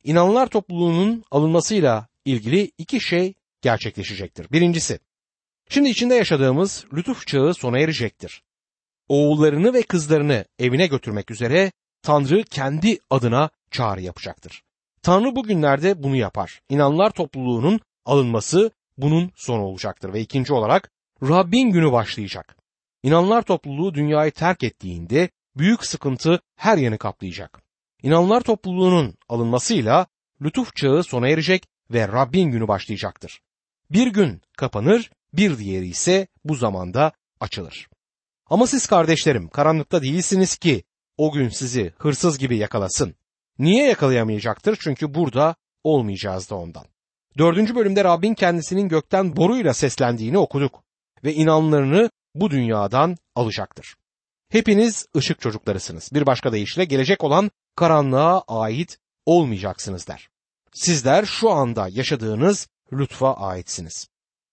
İnanlar 0.04 0.47
topluluğunun 0.47 1.25
alınmasıyla 1.30 2.09
ilgili 2.25 2.71
iki 2.78 3.00
şey 3.00 3.35
gerçekleşecektir. 3.62 4.52
Birincisi, 4.52 4.99
şimdi 5.69 5.88
içinde 5.88 6.14
yaşadığımız 6.14 6.85
lütuf 6.95 7.26
çağı 7.26 7.54
sona 7.54 7.78
erecektir. 7.78 8.42
Oğullarını 9.09 9.75
ve 9.75 9.83
kızlarını 9.83 10.45
evine 10.59 10.87
götürmek 10.87 11.30
üzere 11.30 11.73
Tanrı 12.02 12.42
kendi 12.42 12.99
adına 13.11 13.50
çağrı 13.71 14.00
yapacaktır. 14.00 14.62
Tanrı 15.02 15.37
bugünlerde 15.37 16.02
bunu 16.02 16.16
yapar. 16.16 16.61
İnanlar 16.69 17.11
topluluğunun 17.11 17.80
alınması 18.04 18.71
bunun 18.99 19.30
sonu 19.35 19.62
olacaktır. 19.62 20.12
Ve 20.12 20.21
ikinci 20.21 20.52
olarak 20.52 20.90
Rabbin 21.23 21.71
günü 21.71 21.92
başlayacak. 21.92 22.57
İnanlar 23.02 23.42
topluluğu 23.42 23.95
dünyayı 23.95 24.33
terk 24.33 24.62
ettiğinde 24.62 25.30
büyük 25.57 25.85
sıkıntı 25.85 26.40
her 26.57 26.78
yanı 26.78 26.99
kaplayacak. 26.99 27.62
İnanlar 28.02 28.40
topluluğunun 28.40 29.14
alınmasıyla 29.28 30.07
lütuf 30.42 30.76
çağı 30.76 31.02
sona 31.04 31.28
erecek 31.28 31.66
ve 31.90 32.09
Rabbin 32.09 32.50
günü 32.50 32.69
başlayacaktır. 32.69 33.40
Bir 33.90 34.07
gün 34.07 34.42
kapanır, 34.57 35.11
bir 35.33 35.59
diğeri 35.59 35.87
ise 35.87 36.26
bu 36.45 36.54
zamanda 36.54 37.12
açılır. 37.40 37.88
Ama 38.47 38.66
siz 38.66 38.87
kardeşlerim 38.87 39.49
karanlıkta 39.49 40.02
değilsiniz 40.02 40.57
ki 40.57 40.83
o 41.16 41.33
gün 41.33 41.49
sizi 41.49 41.92
hırsız 41.99 42.38
gibi 42.38 42.57
yakalasın. 42.57 43.14
Niye 43.59 43.87
yakalayamayacaktır? 43.87 44.78
Çünkü 44.80 45.14
burada 45.14 45.54
olmayacağız 45.85 46.50
da 46.50 46.54
ondan. 46.54 46.85
Dördüncü 47.39 47.75
bölümde 47.75 48.05
Rabbin 48.05 48.35
kendisinin 48.35 48.89
gökten 48.89 49.37
boruyla 49.37 49.75
seslendiğini 49.75 50.39
okuduk 50.39 50.83
ve 51.25 51.35
inanlarını 51.35 52.11
bu 52.35 52.51
dünyadan 52.51 53.17
alacaktır. 53.35 53.95
Hepiniz 54.49 55.07
ışık 55.17 55.41
çocuklarısınız. 55.41 56.11
Bir 56.13 56.27
başka 56.27 56.53
deyişle 56.53 56.85
gelecek 56.85 57.25
olan 57.25 57.51
karanlığa 57.77 58.41
ait 58.49 58.99
olmayacaksınız 59.27 60.09
der. 60.09 60.29
Sizler 60.73 61.25
şu 61.25 61.51
anda 61.51 61.89
yaşadığınız 61.89 62.69
lütfa 62.93 63.35
aitsiniz. 63.35 64.09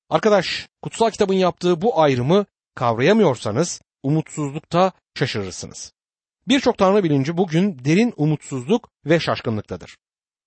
Arkadaş, 0.10 0.68
kutsal 0.82 1.10
kitabın 1.10 1.34
yaptığı 1.34 1.82
bu 1.82 2.02
ayrımı 2.02 2.46
kavrayamıyorsanız 2.76 3.82
umutsuzlukta 4.04 4.92
şaşırırsınız. 5.16 5.94
Birçok 6.48 6.78
tanrı 6.78 7.04
bilinci 7.04 7.38
bugün 7.38 7.86
derin 7.86 8.14
umutsuzluk 8.18 8.90
ve 9.06 9.20
şaşkınlıktadır. 9.20 9.98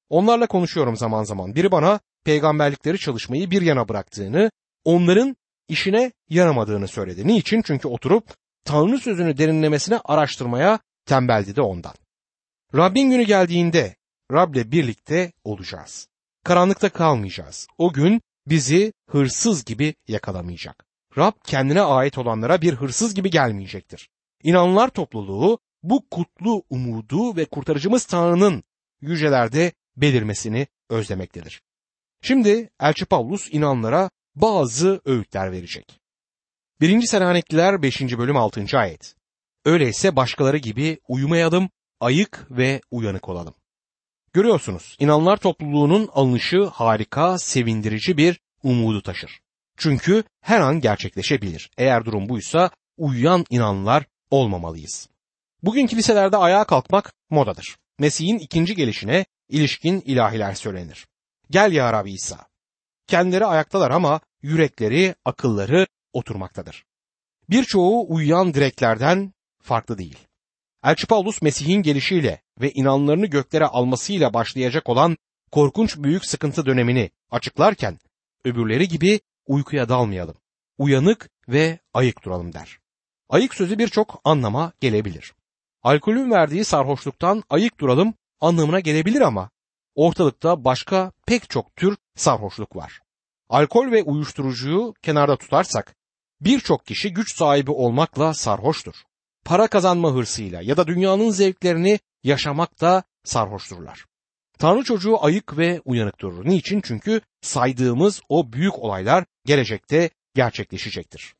Onlarla 0.08 0.46
konuşuyorum 0.46 0.96
zaman 0.96 1.24
zaman. 1.24 1.54
Biri 1.54 1.72
bana 1.72 2.00
peygamberlikleri 2.24 2.98
çalışmayı 2.98 3.50
bir 3.50 3.62
yana 3.62 3.88
bıraktığını, 3.88 4.50
onların 4.84 5.36
işine 5.68 6.12
yaramadığını 6.28 6.88
söyledi. 6.88 7.26
Niçin? 7.26 7.62
Çünkü 7.62 7.88
oturup 7.88 8.24
Tanrı 8.64 8.98
sözünü 8.98 9.38
derinlemesine 9.38 9.98
araştırmaya 10.04 10.78
tembeldi 11.06 11.56
de 11.56 11.62
ondan. 11.62 11.94
Rabbin 12.76 13.10
günü 13.10 13.22
geldiğinde 13.22 13.96
Rab'le 14.32 14.72
birlikte 14.72 15.32
olacağız. 15.44 16.08
Karanlıkta 16.44 16.88
kalmayacağız. 16.88 17.66
O 17.78 17.92
gün 17.92 18.22
bizi 18.46 18.92
hırsız 19.08 19.64
gibi 19.64 19.94
yakalamayacak. 20.08 20.84
Rab 21.18 21.32
kendine 21.44 21.82
ait 21.82 22.18
olanlara 22.18 22.62
bir 22.62 22.74
hırsız 22.74 23.14
gibi 23.14 23.30
gelmeyecektir. 23.30 24.08
İnanlar 24.42 24.88
topluluğu 24.88 25.58
bu 25.82 26.08
kutlu 26.10 26.62
umudu 26.70 27.36
ve 27.36 27.44
kurtarıcımız 27.44 28.04
Tanrı'nın 28.04 28.62
yücelerde 29.00 29.72
belirmesini 29.96 30.66
özlemektedir. 30.90 31.62
Şimdi 32.22 32.70
Elçi 32.80 33.04
Pavlus 33.04 33.48
inanlara 33.52 34.10
bazı 34.34 35.00
öğütler 35.04 35.52
verecek. 35.52 36.00
1. 36.80 37.02
Selanikliler 37.02 37.82
5. 37.82 38.00
bölüm 38.00 38.36
6. 38.36 38.78
ayet. 38.78 39.14
Öyleyse 39.64 40.16
başkaları 40.16 40.58
gibi 40.58 40.98
uyumayalım, 41.08 41.70
ayık 42.00 42.46
ve 42.50 42.80
uyanık 42.90 43.28
olalım. 43.28 43.54
Görüyorsunuz, 44.32 44.96
inanlar 44.98 45.36
topluluğunun 45.36 46.08
alınışı 46.12 46.64
harika, 46.64 47.38
sevindirici 47.38 48.16
bir 48.16 48.40
umudu 48.62 49.02
taşır. 49.02 49.40
Çünkü 49.76 50.24
her 50.40 50.60
an 50.60 50.80
gerçekleşebilir. 50.80 51.70
Eğer 51.78 52.04
durum 52.04 52.28
buysa 52.28 52.70
uyuyan 52.96 53.44
inanlar 53.50 54.04
olmamalıyız. 54.30 55.08
Bugün 55.62 55.86
kiliselerde 55.86 56.36
ayağa 56.36 56.64
kalkmak 56.64 57.12
modadır. 57.30 57.76
Mesih'in 57.98 58.38
ikinci 58.38 58.74
gelişine 58.74 59.26
ilişkin 59.48 60.00
ilahiler 60.00 60.54
söylenir. 60.54 61.06
Gel 61.50 61.72
ya 61.72 61.92
Rabbi 61.92 62.12
İsa. 62.12 62.46
Kendileri 63.06 63.46
ayaktalar 63.46 63.90
ama 63.90 64.20
yürekleri, 64.42 65.14
akılları 65.24 65.86
oturmaktadır. 66.12 66.84
Birçoğu 67.48 68.12
uyuyan 68.14 68.54
direklerden 68.54 69.32
farklı 69.62 69.98
değil. 69.98 70.18
Elçi 70.84 71.06
Paulus 71.06 71.42
Mesih'in 71.42 71.82
gelişiyle 71.82 72.42
ve 72.60 72.72
inanlarını 72.72 73.26
göklere 73.26 73.66
almasıyla 73.66 74.34
başlayacak 74.34 74.88
olan 74.88 75.16
korkunç 75.50 75.96
büyük 75.96 76.26
sıkıntı 76.26 76.66
dönemini 76.66 77.10
açıklarken 77.30 77.98
öbürleri 78.44 78.88
gibi 78.88 79.20
uykuya 79.46 79.88
dalmayalım. 79.88 80.36
Uyanık 80.78 81.30
ve 81.48 81.78
ayık 81.94 82.24
duralım 82.24 82.52
der. 82.52 82.78
Ayık 83.28 83.54
sözü 83.54 83.78
birçok 83.78 84.20
anlama 84.24 84.72
gelebilir. 84.80 85.34
Alkolün 85.82 86.30
verdiği 86.30 86.64
sarhoşluktan 86.64 87.42
ayık 87.50 87.80
duralım 87.80 88.14
anlamına 88.40 88.80
gelebilir 88.80 89.20
ama 89.20 89.50
ortalıkta 90.00 90.64
başka 90.64 91.12
pek 91.26 91.50
çok 91.50 91.76
tür 91.76 91.96
sarhoşluk 92.16 92.76
var. 92.76 93.00
Alkol 93.48 93.90
ve 93.90 94.02
uyuşturucuyu 94.02 94.94
kenarda 95.02 95.36
tutarsak 95.36 95.96
birçok 96.40 96.86
kişi 96.86 97.12
güç 97.12 97.36
sahibi 97.36 97.70
olmakla 97.70 98.34
sarhoştur. 98.34 98.94
Para 99.44 99.66
kazanma 99.66 100.12
hırsıyla 100.12 100.62
ya 100.62 100.76
da 100.76 100.86
dünyanın 100.86 101.30
zevklerini 101.30 101.98
yaşamakta 102.24 103.02
sarhoşturlar. 103.24 104.04
Tanrı 104.58 104.84
çocuğu 104.84 105.24
ayık 105.24 105.58
ve 105.58 105.80
uyanık 105.84 106.20
durur. 106.20 106.44
Niçin? 106.44 106.80
Çünkü 106.80 107.20
saydığımız 107.40 108.22
o 108.28 108.52
büyük 108.52 108.78
olaylar 108.78 109.24
gelecekte 109.46 110.10
gerçekleşecektir. 110.34 111.34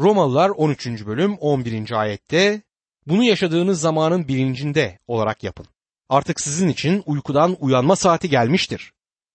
Romalılar 0.00 0.50
13. 0.50 0.86
bölüm 1.06 1.36
11. 1.36 1.92
ayette 1.92 2.62
bunu 3.06 3.24
yaşadığınız 3.24 3.80
zamanın 3.80 4.28
bilincinde 4.28 4.98
olarak 5.06 5.44
yapın. 5.44 5.66
Artık 6.08 6.40
sizin 6.40 6.68
için 6.68 7.02
uykudan 7.06 7.56
uyanma 7.60 7.96
saati 7.96 8.30
gelmiştir. 8.30 8.92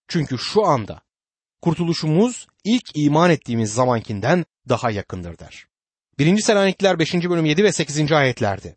Çünkü 0.08 0.38
şu 0.38 0.66
anda 0.66 1.02
kurtuluşumuz 1.62 2.48
ilk 2.64 2.84
iman 2.96 3.32
ettiğimiz 3.32 3.74
zamankinden 3.74 4.46
daha 4.70 4.92
yakındır 4.92 5.38
der. 5.38 5.68
1. 6.20 6.42
Selanikliler 6.42 7.00
5. 7.00 7.14
bölüm 7.14 7.46
7 7.46 7.64
ve 7.64 7.72
8. 7.72 8.12
ayetlerde. 8.12 8.76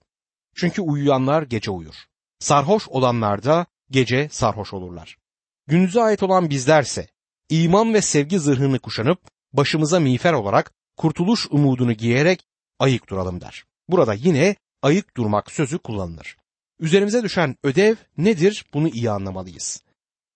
Çünkü 0.54 0.82
uyuyanlar 0.82 1.42
gece 1.42 1.70
uyur. 1.70 1.94
Sarhoş 2.38 2.88
olanlar 2.88 3.44
da 3.44 3.66
gece 3.90 4.28
sarhoş 4.28 4.72
olurlar. 4.72 5.18
Gündüze 5.66 6.02
ait 6.02 6.22
olan 6.22 6.50
bizlerse 6.50 7.06
iman 7.48 7.94
ve 7.94 8.00
sevgi 8.00 8.38
zırhını 8.38 8.78
kuşanıp 8.78 9.20
başımıza 9.52 10.00
miğfer 10.00 10.32
olarak 10.32 10.72
kurtuluş 10.96 11.46
umudunu 11.50 11.92
giyerek 11.92 12.46
ayık 12.78 13.08
duralım 13.08 13.40
der. 13.40 13.64
Burada 13.88 14.14
yine 14.14 14.56
ayık 14.82 15.16
durmak 15.16 15.50
sözü 15.50 15.78
kullanılır. 15.78 16.36
Üzerimize 16.82 17.22
düşen 17.22 17.56
ödev 17.62 17.96
nedir 18.18 18.64
bunu 18.74 18.88
iyi 18.88 19.10
anlamalıyız. 19.10 19.82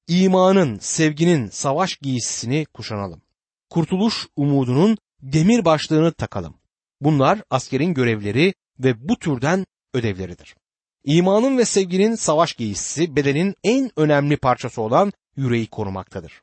İmanın, 0.08 0.78
sevginin 0.78 1.48
savaş 1.48 1.96
giysisini 1.96 2.66
kuşanalım. 2.74 3.22
Kurtuluş 3.70 4.26
umudunun 4.36 4.98
demir 5.22 5.64
başlığını 5.64 6.12
takalım. 6.12 6.54
Bunlar 7.00 7.42
askerin 7.50 7.94
görevleri 7.94 8.54
ve 8.78 9.08
bu 9.08 9.18
türden 9.18 9.66
ödevleridir. 9.94 10.56
İmanın 11.04 11.58
ve 11.58 11.64
sevginin 11.64 12.14
savaş 12.14 12.52
giysisi 12.52 13.16
bedenin 13.16 13.54
en 13.64 13.90
önemli 13.96 14.36
parçası 14.36 14.82
olan 14.82 15.12
yüreği 15.36 15.66
korumaktadır. 15.66 16.42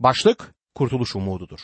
Başlık 0.00 0.54
kurtuluş 0.74 1.16
umududur. 1.16 1.60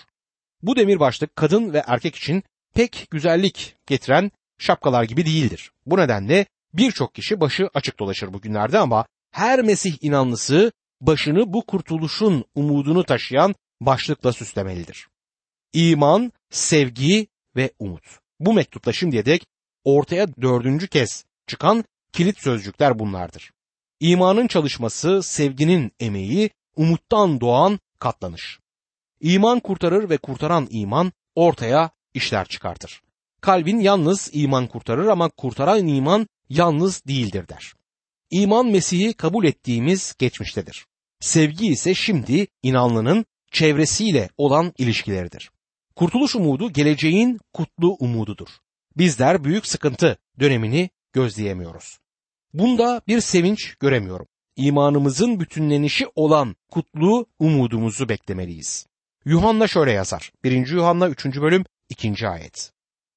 Bu 0.62 0.76
demir 0.76 1.00
başlık 1.00 1.36
kadın 1.36 1.72
ve 1.72 1.82
erkek 1.86 2.16
için 2.16 2.42
pek 2.74 3.06
güzellik 3.10 3.76
getiren 3.86 4.30
şapkalar 4.58 5.04
gibi 5.04 5.26
değildir. 5.26 5.70
Bu 5.86 5.98
nedenle 5.98 6.46
birçok 6.74 7.14
kişi 7.14 7.40
başı 7.40 7.68
açık 7.74 7.98
dolaşır 7.98 8.32
bugünlerde 8.32 8.78
ama 8.78 9.06
her 9.30 9.62
Mesih 9.62 9.96
inanlısı 10.00 10.72
başını 11.00 11.52
bu 11.52 11.66
kurtuluşun 11.66 12.44
umudunu 12.54 13.04
taşıyan 13.04 13.54
başlıkla 13.80 14.32
süslemelidir. 14.32 15.08
İman, 15.72 16.32
sevgi 16.50 17.26
ve 17.56 17.70
umut. 17.78 18.04
Bu 18.40 18.52
mektupta 18.52 18.92
şimdiye 18.92 19.24
dek 19.24 19.46
ortaya 19.84 20.36
dördüncü 20.42 20.88
kez 20.88 21.24
çıkan 21.46 21.84
kilit 22.12 22.38
sözcükler 22.38 22.98
bunlardır. 22.98 23.50
İmanın 24.00 24.46
çalışması, 24.46 25.22
sevginin 25.22 25.92
emeği, 26.00 26.50
umuttan 26.76 27.40
doğan 27.40 27.78
katlanış. 27.98 28.58
İman 29.20 29.60
kurtarır 29.60 30.10
ve 30.10 30.18
kurtaran 30.18 30.68
iman 30.70 31.12
ortaya 31.34 31.90
işler 32.14 32.46
çıkartır. 32.46 33.02
Kalbin 33.40 33.80
yalnız 33.80 34.30
iman 34.32 34.66
kurtarır 34.66 35.06
ama 35.06 35.28
kurtaran 35.28 35.86
iman 35.86 36.28
yalnız 36.48 37.06
değildir 37.06 37.48
der. 37.48 37.72
İman 38.30 38.66
Mesih'i 38.66 39.12
kabul 39.12 39.44
ettiğimiz 39.44 40.14
geçmiştedir. 40.18 40.86
Sevgi 41.20 41.66
ise 41.66 41.94
şimdi 41.94 42.46
inanlının 42.62 43.26
çevresiyle 43.52 44.28
olan 44.36 44.72
ilişkileridir. 44.78 45.50
Kurtuluş 45.96 46.36
umudu 46.36 46.72
geleceğin 46.72 47.40
kutlu 47.52 47.96
umududur. 48.00 48.48
Bizler 48.96 49.44
büyük 49.44 49.66
sıkıntı 49.66 50.18
dönemini 50.40 50.90
gözleyemiyoruz. 51.12 51.98
Bunda 52.54 53.02
bir 53.08 53.20
sevinç 53.20 53.74
göremiyorum. 53.74 54.26
İmanımızın 54.56 55.40
bütünlenişi 55.40 56.06
olan 56.14 56.56
kutlu 56.70 57.26
umudumuzu 57.38 58.08
beklemeliyiz. 58.08 58.86
Yuhanna 59.24 59.66
şöyle 59.66 59.92
yazar. 59.92 60.32
1. 60.44 60.66
Yuhanna 60.66 61.08
3. 61.08 61.24
bölüm 61.26 61.64
2. 61.88 62.28
ayet. 62.28 62.72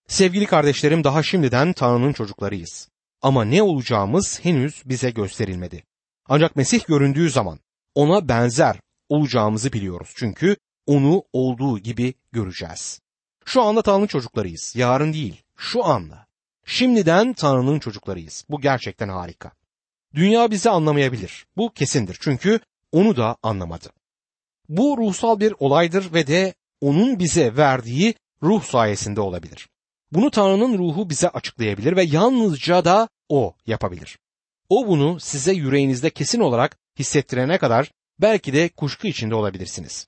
Sevgili 0.07 0.45
kardeşlerim 0.45 1.03
daha 1.03 1.23
şimdiden 1.23 1.73
Tanrı'nın 1.73 2.13
çocuklarıyız. 2.13 2.89
Ama 3.21 3.45
ne 3.45 3.63
olacağımız 3.63 4.39
henüz 4.43 4.83
bize 4.85 5.11
gösterilmedi. 5.11 5.83
Ancak 6.25 6.55
Mesih 6.55 6.85
göründüğü 6.87 7.29
zaman 7.29 7.59
ona 7.95 8.27
benzer 8.29 8.79
olacağımızı 9.09 9.73
biliyoruz. 9.73 10.13
Çünkü 10.15 10.55
onu 10.85 11.23
olduğu 11.33 11.79
gibi 11.79 12.13
göreceğiz. 12.31 13.01
Şu 13.45 13.61
anda 13.61 13.81
Tanrı'nın 13.81 14.07
çocuklarıyız. 14.07 14.75
Yarın 14.75 15.13
değil, 15.13 15.43
şu 15.57 15.85
anda. 15.85 16.25
Şimdiden 16.65 17.33
Tanrı'nın 17.33 17.79
çocuklarıyız. 17.79 18.45
Bu 18.49 18.61
gerçekten 18.61 19.09
harika. 19.09 19.51
Dünya 20.15 20.51
bizi 20.51 20.69
anlamayabilir. 20.69 21.45
Bu 21.57 21.73
kesindir. 21.73 22.17
Çünkü 22.21 22.59
onu 22.91 23.17
da 23.17 23.37
anlamadı. 23.43 23.89
Bu 24.69 24.97
ruhsal 24.97 25.39
bir 25.39 25.53
olaydır 25.59 26.13
ve 26.13 26.27
de 26.27 26.53
onun 26.81 27.19
bize 27.19 27.57
verdiği 27.57 28.15
ruh 28.43 28.63
sayesinde 28.63 29.21
olabilir. 29.21 29.69
Bunu 30.11 30.31
Tanrı'nın 30.31 30.77
ruhu 30.77 31.09
bize 31.09 31.29
açıklayabilir 31.29 31.95
ve 31.95 32.03
yalnızca 32.03 32.85
da 32.85 33.09
o 33.29 33.55
yapabilir. 33.65 34.19
O 34.69 34.87
bunu 34.87 35.19
size 35.19 35.53
yüreğinizde 35.53 36.09
kesin 36.09 36.39
olarak 36.39 36.77
hissettirene 36.99 37.57
kadar 37.57 37.91
belki 38.19 38.53
de 38.53 38.69
kuşku 38.69 39.07
içinde 39.07 39.35
olabilirsiniz. 39.35 40.07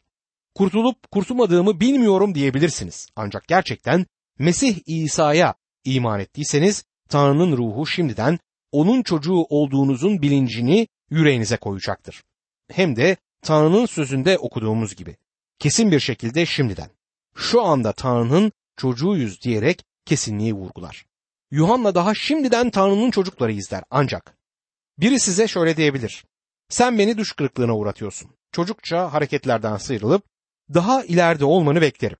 Kurtulup 0.55 1.11
kurtulmadığımı 1.11 1.79
bilmiyorum 1.79 2.35
diyebilirsiniz. 2.35 3.07
Ancak 3.15 3.47
gerçekten 3.47 4.05
Mesih 4.39 4.79
İsa'ya 4.85 5.55
iman 5.83 6.19
ettiyseniz 6.19 6.83
Tanrı'nın 7.09 7.57
ruhu 7.57 7.85
şimdiden 7.85 8.39
onun 8.71 9.03
çocuğu 9.03 9.45
olduğunuzun 9.49 10.21
bilincini 10.21 10.87
yüreğinize 11.09 11.57
koyacaktır. 11.57 12.23
Hem 12.71 12.95
de 12.95 13.17
Tanrı'nın 13.41 13.85
sözünde 13.85 14.37
okuduğumuz 14.37 14.95
gibi. 14.95 15.17
Kesin 15.59 15.91
bir 15.91 15.99
şekilde 15.99 16.45
şimdiden. 16.45 16.89
Şu 17.35 17.61
anda 17.61 17.91
Tanrı'nın 17.91 18.51
çocuğuyuz 18.77 19.41
diyerek 19.41 19.83
kesinliği 20.05 20.53
vurgular. 20.53 21.05
Yuhanna 21.51 21.95
daha 21.95 22.15
şimdiden 22.15 22.69
Tanrı'nın 22.69 23.11
çocuklarıyız 23.11 23.71
der 23.71 23.83
ancak 23.89 24.37
biri 24.97 25.19
size 25.19 25.47
şöyle 25.47 25.77
diyebilir. 25.77 26.25
Sen 26.69 26.97
beni 26.97 27.17
düş 27.17 27.33
kırıklığına 27.33 27.77
uğratıyorsun. 27.77 28.31
Çocukça 28.51 29.13
hareketlerden 29.13 29.77
sıyrılıp 29.77 30.23
daha 30.73 31.03
ileride 31.03 31.45
olmanı 31.45 31.81
beklerim. 31.81 32.17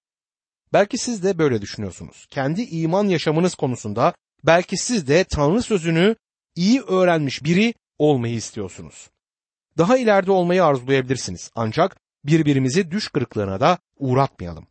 Belki 0.74 0.98
siz 0.98 1.24
de 1.24 1.38
böyle 1.38 1.62
düşünüyorsunuz. 1.62 2.28
Kendi 2.30 2.62
iman 2.62 3.08
yaşamınız 3.08 3.56
konusunda 3.56 4.14
belki 4.44 4.78
siz 4.78 5.08
de 5.08 5.24
Tanrı 5.24 5.62
sözünü 5.62 6.16
iyi 6.56 6.82
öğrenmiş 6.82 7.44
biri 7.44 7.74
olmayı 7.98 8.36
istiyorsunuz. 8.36 9.10
Daha 9.78 9.98
ileride 9.98 10.32
olmayı 10.32 10.66
arzulayabilirsiniz. 10.66 11.52
Ancak 11.56 11.98
birbirimizi 12.24 12.92
düş 12.92 13.08
kırıklığına 13.08 13.60
da 13.60 13.78
uğratmayalım. 13.98 14.68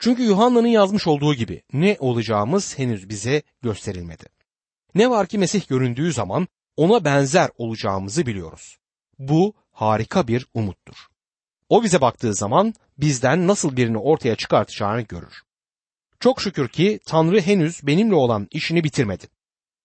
Çünkü 0.00 0.22
Yuhanna'nın 0.22 0.68
yazmış 0.68 1.06
olduğu 1.06 1.34
gibi 1.34 1.62
ne 1.72 1.96
olacağımız 2.00 2.78
henüz 2.78 3.08
bize 3.08 3.42
gösterilmedi. 3.62 4.24
Ne 4.94 5.10
var 5.10 5.26
ki 5.26 5.38
Mesih 5.38 5.68
göründüğü 5.68 6.12
zaman 6.12 6.48
ona 6.76 7.04
benzer 7.04 7.50
olacağımızı 7.56 8.26
biliyoruz. 8.26 8.78
Bu 9.18 9.54
harika 9.70 10.28
bir 10.28 10.46
umuttur. 10.54 10.94
O 11.68 11.82
bize 11.84 12.00
baktığı 12.00 12.34
zaman 12.34 12.74
bizden 12.98 13.46
nasıl 13.46 13.76
birini 13.76 13.98
ortaya 13.98 14.36
çıkartacağını 14.36 15.00
görür. 15.00 15.42
Çok 16.20 16.40
şükür 16.40 16.68
ki 16.68 17.00
Tanrı 17.06 17.40
henüz 17.40 17.86
benimle 17.86 18.14
olan 18.14 18.48
işini 18.50 18.84
bitirmedi. 18.84 19.26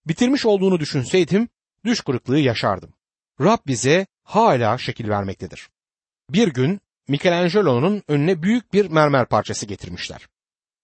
Bitirmiş 0.06 0.46
olduğunu 0.46 0.80
düşünseydim 0.80 1.48
düş 1.84 2.00
kırıklığı 2.00 2.38
yaşardım. 2.38 2.92
Rab 3.40 3.58
bize 3.66 4.06
hala 4.22 4.78
şekil 4.78 5.08
vermektedir. 5.08 5.68
Bir 6.30 6.48
gün 6.48 6.80
Michelangelo'nun 7.08 8.02
önüne 8.08 8.42
büyük 8.42 8.72
bir 8.72 8.90
mermer 8.90 9.26
parçası 9.26 9.66
getirmişler. 9.66 10.26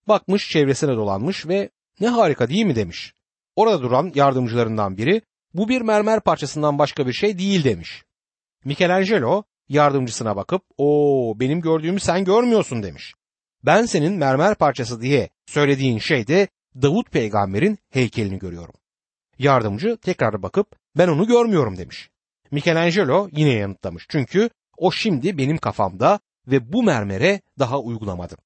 Bakmış 0.09 0.51
çevresine 0.51 0.97
dolanmış 0.97 1.47
ve 1.49 1.71
ne 2.01 2.09
harika 2.09 2.49
değil 2.49 2.65
mi 2.65 2.77
demiş. 2.77 3.15
Orada 3.57 3.83
duran 3.83 4.13
yardımcılarından 4.15 4.97
biri 4.97 5.23
bu 5.55 5.69
bir 5.69 5.81
mermer 5.81 6.21
parçasından 6.21 6.79
başka 6.79 7.07
bir 7.07 7.13
şey 7.13 7.39
değil 7.39 7.65
demiş. 7.65 8.05
Michelangelo 8.65 9.43
yardımcısına 9.69 10.37
bakıp 10.37 10.63
o 10.79 11.35
benim 11.37 11.61
gördüğümü 11.61 12.01
sen 12.01 12.25
görmüyorsun 12.25 12.83
demiş. 12.83 13.15
Ben 13.65 13.87
senin 13.87 14.13
mermer 14.13 14.55
parçası 14.55 15.01
diye 15.01 15.31
söylediğin 15.47 15.99
şeyde 15.99 16.49
Davut 16.83 17.11
peygamberin 17.11 17.79
heykelini 17.91 18.39
görüyorum. 18.39 18.75
Yardımcı 19.39 19.97
tekrar 19.97 20.43
bakıp 20.43 20.77
ben 20.97 21.09
onu 21.09 21.27
görmüyorum 21.27 21.77
demiş. 21.77 22.11
Michelangelo 22.51 23.29
yine 23.33 23.51
yanıtlamış 23.51 24.07
çünkü 24.09 24.51
o 24.83 24.93
şimdi 24.93 25.39
benim 25.39 25.59
kafamda 25.59 26.21
ve 26.47 26.73
bu 26.73 26.83
mermere 26.83 27.41
daha 27.59 27.81
uygulamadım. 27.81 28.39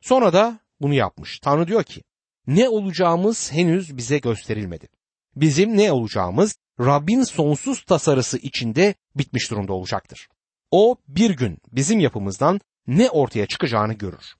Sonra 0.00 0.32
da 0.32 0.60
bunu 0.80 0.94
yapmış. 0.94 1.38
Tanrı 1.38 1.68
diyor 1.68 1.84
ki 1.84 2.02
ne 2.46 2.68
olacağımız 2.68 3.52
henüz 3.52 3.96
bize 3.96 4.18
gösterilmedi. 4.18 4.88
Bizim 5.36 5.76
ne 5.76 5.92
olacağımız 5.92 6.56
Rabbin 6.80 7.22
sonsuz 7.22 7.84
tasarısı 7.84 8.38
içinde 8.38 8.94
bitmiş 9.16 9.50
durumda 9.50 9.72
olacaktır. 9.72 10.28
O 10.70 10.96
bir 11.08 11.30
gün 11.30 11.58
bizim 11.72 12.00
yapımızdan 12.00 12.60
ne 12.86 13.10
ortaya 13.10 13.46
çıkacağını 13.46 13.92
görür. 13.92 14.34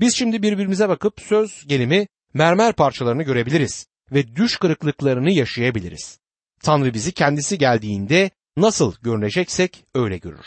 Biz 0.00 0.16
şimdi 0.16 0.42
birbirimize 0.42 0.88
bakıp 0.88 1.20
söz 1.20 1.66
gelimi 1.66 2.06
mermer 2.34 2.72
parçalarını 2.72 3.22
görebiliriz 3.22 3.86
ve 4.12 4.36
düş 4.36 4.56
kırıklıklarını 4.56 5.30
yaşayabiliriz. 5.30 6.18
Tanrı 6.62 6.94
bizi 6.94 7.12
kendisi 7.12 7.58
geldiğinde 7.58 8.30
nasıl 8.56 8.94
görüneceksek 9.02 9.84
öyle 9.94 10.18
görür. 10.18 10.46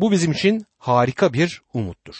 Bu 0.00 0.12
bizim 0.12 0.32
için 0.32 0.66
harika 0.78 1.32
bir 1.32 1.62
umuttur. 1.74 2.14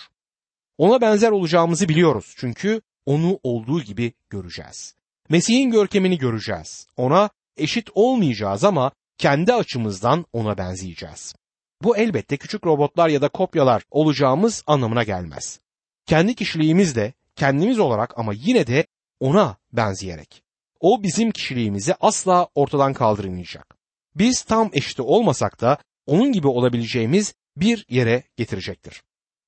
Ona 0.79 1.01
benzer 1.01 1.31
olacağımızı 1.31 1.89
biliyoruz 1.89 2.35
çünkü 2.37 2.81
onu 3.07 3.41
olduğu 3.43 3.83
gibi 3.83 4.13
göreceğiz. 4.31 4.95
Mesih'in 5.29 5.71
görkemini 5.71 6.19
göreceğiz. 6.19 6.87
Ona 6.97 7.31
eşit 7.57 7.89
olmayacağız 7.95 8.65
ama 8.65 8.93
kendi 9.19 9.55
açımızdan 9.55 10.27
ona 10.33 10.59
benzeyeceğiz. 10.59 11.35
Bu 11.83 11.97
elbette 11.97 12.37
küçük 12.37 12.67
robotlar 12.67 13.09
ya 13.09 13.23
da 13.23 13.29
kopyalar 13.29 13.83
olacağımız 13.91 14.63
anlamına 14.67 15.03
gelmez. 15.03 15.61
Kendi 16.07 16.35
kişiliğimizle 16.35 17.13
kendimiz 17.37 17.79
olarak 17.79 18.19
ama 18.19 18.33
yine 18.35 18.67
de 18.67 18.87
ona 19.21 19.57
benzeyerek. 19.73 20.43
O 20.81 21.03
bizim 21.03 21.31
kişiliğimizi 21.31 21.95
asla 22.01 22.49
ortadan 22.55 22.93
kaldırmayacak. 22.93 23.77
Biz 24.15 24.43
tam 24.43 24.71
eşit 24.73 25.01
olmasak 25.01 25.61
da 25.61 25.79
onun 26.07 26.33
gibi 26.33 26.47
olabileceğimiz 26.47 27.35
bir 27.61 27.87
yere 27.89 28.23
getirecektir. 28.37 29.03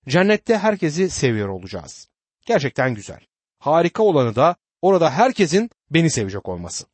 Cennette 0.09 0.59
herkesi 0.59 1.11
seviyor 1.11 1.49
olacağız. 1.49 2.09
Gerçekten 2.46 2.94
güzel. 2.94 3.20
Harika 3.59 4.03
olanı 4.03 4.35
da 4.35 4.57
orada 4.83 5.11
herkesin 5.11 5.70
beni 5.90 6.11
sevecek 6.11 6.49
olması. 6.49 6.85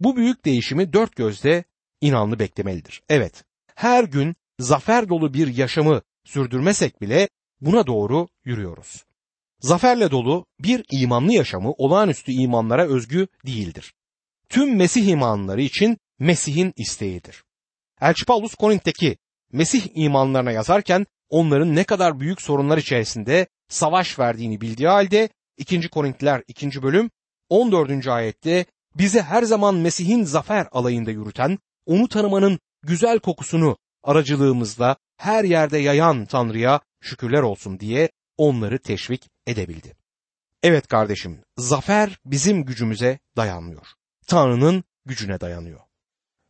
Bu 0.00 0.16
büyük 0.16 0.44
değişimi 0.44 0.92
dört 0.92 1.16
gözle 1.16 1.64
inanlı 2.00 2.38
beklemelidir. 2.38 3.02
Evet, 3.08 3.44
her 3.74 4.04
gün 4.04 4.36
zafer 4.58 5.08
dolu 5.08 5.34
bir 5.34 5.56
yaşamı 5.56 6.02
sürdürmesek 6.24 7.00
bile 7.00 7.28
buna 7.60 7.86
doğru 7.86 8.28
yürüyoruz. 8.44 9.04
Zaferle 9.60 10.10
dolu 10.10 10.46
bir 10.60 10.84
imanlı 10.90 11.32
yaşamı 11.32 11.72
olağanüstü 11.72 12.32
imanlara 12.32 12.86
özgü 12.86 13.28
değildir. 13.46 13.94
Tüm 14.48 14.76
Mesih 14.76 15.06
imanları 15.06 15.62
için 15.62 15.98
Mesih'in 16.18 16.72
isteğidir. 16.76 17.44
Elçi 18.00 18.24
Paulus 18.24 18.54
Korint'teki 18.54 19.16
Mesih 19.52 19.88
imanlarına 19.94 20.52
yazarken 20.52 21.06
onların 21.28 21.74
ne 21.74 21.84
kadar 21.84 22.20
büyük 22.20 22.42
sorunlar 22.42 22.78
içerisinde 22.78 23.46
savaş 23.68 24.18
verdiğini 24.18 24.60
bildiği 24.60 24.88
halde 24.88 25.28
2. 25.56 25.88
Korintliler 25.88 26.42
2. 26.48 26.82
bölüm 26.82 27.10
14. 27.48 28.06
ayette 28.06 28.64
bizi 28.94 29.22
her 29.22 29.42
zaman 29.42 29.74
Mesih'in 29.74 30.24
zafer 30.24 30.68
alayında 30.72 31.10
yürüten, 31.10 31.58
onu 31.86 32.08
tanımanın 32.08 32.58
güzel 32.82 33.18
kokusunu 33.18 33.76
aracılığımızla 34.04 34.96
her 35.16 35.44
yerde 35.44 35.78
yayan 35.78 36.26
Tanrı'ya 36.26 36.80
şükürler 37.00 37.42
olsun 37.42 37.80
diye 37.80 38.10
onları 38.36 38.78
teşvik 38.78 39.28
edebildi. 39.46 39.96
Evet 40.62 40.86
kardeşim, 40.86 41.40
zafer 41.58 42.18
bizim 42.24 42.64
gücümüze 42.64 43.18
dayanmıyor. 43.36 43.86
Tanrı'nın 44.26 44.84
gücüne 45.04 45.40
dayanıyor. 45.40 45.80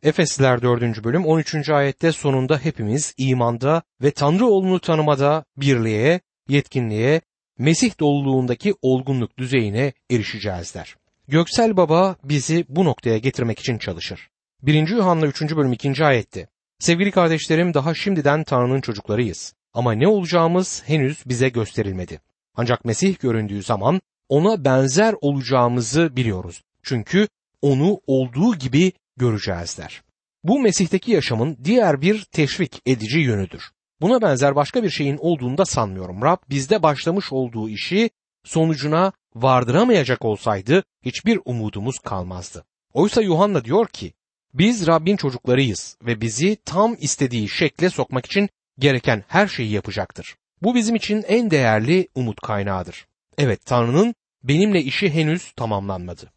Efesliler 0.07 0.61
4. 0.61 1.03
bölüm 1.03 1.25
13. 1.25 1.69
ayette 1.69 2.11
sonunda 2.11 2.57
hepimiz 2.57 3.13
imanda 3.17 3.81
ve 4.01 4.11
Tanrı 4.11 4.45
oğlunu 4.45 4.79
tanımada 4.79 5.45
birliğe, 5.57 6.19
yetkinliğe, 6.49 7.21
Mesih 7.57 7.99
doluluğundaki 7.99 8.73
olgunluk 8.81 9.37
düzeyine 9.37 9.93
erişeceğiz 10.11 10.75
der. 10.75 10.95
Göksel 11.27 11.77
Baba 11.77 12.15
bizi 12.23 12.65
bu 12.69 12.85
noktaya 12.85 13.17
getirmek 13.17 13.59
için 13.59 13.77
çalışır. 13.77 14.29
1. 14.61 14.87
Yuhanna 14.87 15.25
3. 15.25 15.41
bölüm 15.41 15.73
2. 15.73 16.05
ayette 16.05 16.47
Sevgili 16.79 17.11
kardeşlerim 17.11 17.73
daha 17.73 17.93
şimdiden 17.93 18.43
Tanrı'nın 18.43 18.81
çocuklarıyız. 18.81 19.53
Ama 19.73 19.91
ne 19.91 20.07
olacağımız 20.07 20.83
henüz 20.85 21.23
bize 21.25 21.49
gösterilmedi. 21.49 22.21
Ancak 22.55 22.85
Mesih 22.85 23.19
göründüğü 23.19 23.63
zaman 23.63 24.01
ona 24.29 24.65
benzer 24.65 25.15
olacağımızı 25.21 26.15
biliyoruz. 26.15 26.63
Çünkü 26.83 27.27
onu 27.61 28.01
olduğu 28.07 28.55
gibi 28.55 28.91
göreceğiz 29.17 29.77
der. 29.77 30.03
Bu 30.43 30.59
Mesih'teki 30.59 31.11
yaşamın 31.11 31.57
diğer 31.63 32.01
bir 32.01 32.23
teşvik 32.23 32.81
edici 32.85 33.19
yönüdür. 33.19 33.63
Buna 34.01 34.21
benzer 34.21 34.55
başka 34.55 34.83
bir 34.83 34.89
şeyin 34.89 35.17
olduğunu 35.17 35.57
da 35.57 35.65
sanmıyorum. 35.65 36.21
Rab 36.21 36.37
bizde 36.49 36.83
başlamış 36.83 37.33
olduğu 37.33 37.69
işi 37.69 38.09
sonucuna 38.43 39.11
vardıramayacak 39.35 40.25
olsaydı 40.25 40.83
hiçbir 41.05 41.39
umudumuz 41.45 41.99
kalmazdı. 41.99 42.65
Oysa 42.93 43.21
Yuhanna 43.21 43.65
diyor 43.65 43.87
ki 43.87 44.13
biz 44.53 44.87
Rabbin 44.87 45.17
çocuklarıyız 45.17 45.97
ve 46.01 46.21
bizi 46.21 46.57
tam 46.65 46.95
istediği 46.99 47.49
şekle 47.49 47.89
sokmak 47.89 48.25
için 48.25 48.49
gereken 48.79 49.23
her 49.27 49.47
şeyi 49.47 49.71
yapacaktır. 49.71 50.35
Bu 50.61 50.75
bizim 50.75 50.95
için 50.95 51.23
en 51.27 51.51
değerli 51.51 52.07
umut 52.15 52.41
kaynağıdır. 52.41 53.07
Evet 53.37 53.65
Tanrı'nın 53.65 54.15
benimle 54.43 54.81
işi 54.81 55.09
henüz 55.09 55.51
tamamlanmadı. 55.51 56.31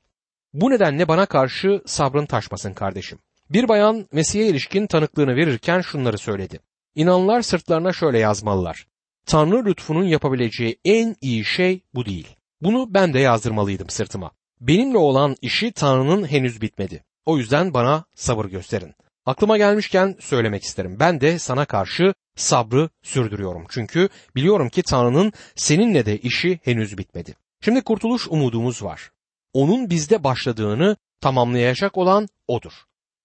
Bu 0.54 0.70
nedenle 0.70 1.08
bana 1.08 1.26
karşı 1.26 1.82
sabrın 1.86 2.26
taşmasın 2.26 2.72
kardeşim. 2.72 3.18
Bir 3.50 3.68
bayan 3.68 4.08
Mesih'e 4.12 4.46
ilişkin 4.46 4.86
tanıklığını 4.86 5.36
verirken 5.36 5.80
şunları 5.80 6.18
söyledi. 6.18 6.60
İnanlar 6.94 7.42
sırtlarına 7.42 7.92
şöyle 7.92 8.18
yazmalılar. 8.18 8.86
Tanrı 9.26 9.64
lütfunun 9.64 10.04
yapabileceği 10.04 10.78
en 10.84 11.16
iyi 11.20 11.44
şey 11.44 11.82
bu 11.94 12.06
değil. 12.06 12.36
Bunu 12.60 12.94
ben 12.94 13.14
de 13.14 13.18
yazdırmalıydım 13.18 13.90
sırtıma. 13.90 14.30
Benimle 14.60 14.98
olan 14.98 15.36
işi 15.42 15.72
Tanrı'nın 15.72 16.24
henüz 16.24 16.60
bitmedi. 16.60 17.04
O 17.26 17.38
yüzden 17.38 17.74
bana 17.74 18.04
sabır 18.14 18.44
gösterin. 18.44 18.94
Aklıma 19.26 19.58
gelmişken 19.58 20.16
söylemek 20.20 20.62
isterim. 20.62 20.96
Ben 21.00 21.20
de 21.20 21.38
sana 21.38 21.64
karşı 21.64 22.14
sabrı 22.36 22.88
sürdürüyorum. 23.02 23.66
Çünkü 23.68 24.08
biliyorum 24.36 24.68
ki 24.68 24.82
Tanrı'nın 24.82 25.32
seninle 25.56 26.06
de 26.06 26.18
işi 26.18 26.60
henüz 26.64 26.98
bitmedi. 26.98 27.34
Şimdi 27.60 27.82
kurtuluş 27.82 28.28
umudumuz 28.28 28.82
var. 28.82 29.10
Onun 29.52 29.90
bizde 29.90 30.24
başladığını 30.24 30.96
tamamlayacak 31.20 31.98
olan 31.98 32.28
O'dur. 32.48 32.72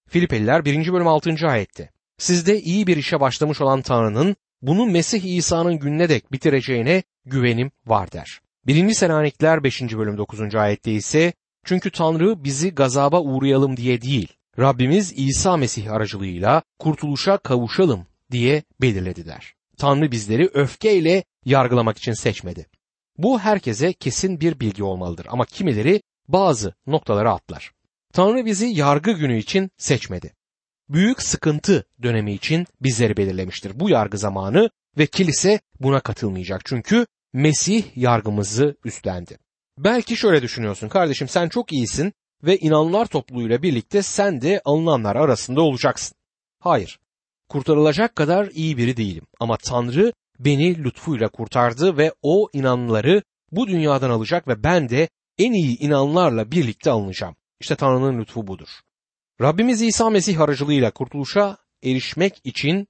Filipeliler 0.08 0.64
1. 0.64 0.92
bölüm 0.92 1.08
6. 1.08 1.34
ayette. 1.48 1.90
Sizde 2.18 2.60
iyi 2.60 2.86
bir 2.86 2.96
işe 2.96 3.20
başlamış 3.20 3.60
olan 3.60 3.82
Tanrı'nın 3.82 4.36
bunu 4.62 4.86
Mesih 4.86 5.36
İsa'nın 5.36 5.78
gününe 5.78 6.08
dek 6.08 6.32
bitireceğine 6.32 7.02
güvenim 7.24 7.70
var 7.86 8.12
der. 8.12 8.40
1. 8.66 8.92
Selanikler 8.92 9.64
5. 9.64 9.82
bölüm 9.82 10.18
9. 10.18 10.54
ayette 10.54 10.92
ise 10.92 11.32
çünkü 11.64 11.90
Tanrı 11.90 12.44
bizi 12.44 12.70
gazaba 12.70 13.20
uğrayalım 13.20 13.76
diye 13.76 14.02
değil, 14.02 14.28
Rabbimiz 14.58 15.12
İsa 15.16 15.56
Mesih 15.56 15.92
aracılığıyla 15.92 16.62
kurtuluşa 16.78 17.36
kavuşalım 17.36 18.06
diye 18.30 18.62
belirledi 18.80 19.26
der. 19.26 19.54
Tanrı 19.78 20.12
bizleri 20.12 20.50
öfkeyle 20.54 21.24
yargılamak 21.44 21.98
için 21.98 22.12
seçmedi. 22.12 22.66
Bu 23.18 23.38
herkese 23.38 23.92
kesin 23.92 24.40
bir 24.40 24.60
bilgi 24.60 24.84
olmalıdır 24.84 25.26
ama 25.30 25.44
kimileri 25.44 26.02
bazı 26.28 26.74
noktaları 26.86 27.30
atlar. 27.30 27.72
Tanrı 28.12 28.46
bizi 28.46 28.66
yargı 28.66 29.12
günü 29.12 29.38
için 29.38 29.70
seçmedi. 29.78 30.34
Büyük 30.88 31.22
sıkıntı 31.22 31.84
dönemi 32.02 32.32
için 32.32 32.66
bizleri 32.80 33.16
belirlemiştir. 33.16 33.80
Bu 33.80 33.90
yargı 33.90 34.18
zamanı 34.18 34.70
ve 34.98 35.06
kilise 35.06 35.60
buna 35.80 36.00
katılmayacak. 36.00 36.60
Çünkü 36.64 37.06
Mesih 37.32 37.96
yargımızı 37.96 38.76
üstlendi. 38.84 39.38
Belki 39.78 40.16
şöyle 40.16 40.42
düşünüyorsun 40.42 40.88
kardeşim 40.88 41.28
sen 41.28 41.48
çok 41.48 41.72
iyisin 41.72 42.12
ve 42.42 42.58
inanlar 42.58 43.06
topluluğuyla 43.06 43.62
birlikte 43.62 44.02
sen 44.02 44.40
de 44.40 44.60
alınanlar 44.64 45.16
arasında 45.16 45.62
olacaksın. 45.62 46.16
Hayır, 46.60 46.98
kurtarılacak 47.48 48.16
kadar 48.16 48.46
iyi 48.46 48.76
biri 48.76 48.96
değilim 48.96 49.26
ama 49.40 49.56
Tanrı 49.56 50.12
beni 50.38 50.84
lütfuyla 50.84 51.28
kurtardı 51.28 51.96
ve 51.96 52.12
o 52.22 52.48
inanları 52.52 53.22
bu 53.52 53.68
dünyadan 53.68 54.10
alacak 54.10 54.48
ve 54.48 54.62
ben 54.62 54.88
de 54.88 55.08
en 55.38 55.52
iyi 55.52 55.78
inanlarla 55.78 56.50
birlikte 56.50 56.90
alınacağım. 56.90 57.36
İşte 57.60 57.76
Tanrı'nın 57.76 58.20
lütfu 58.20 58.46
budur. 58.46 58.68
Rabbimiz 59.40 59.82
İsa 59.82 60.10
Mesih 60.10 60.40
aracılığıyla 60.40 60.90
kurtuluşa 60.90 61.56
erişmek 61.82 62.40
için 62.44 62.88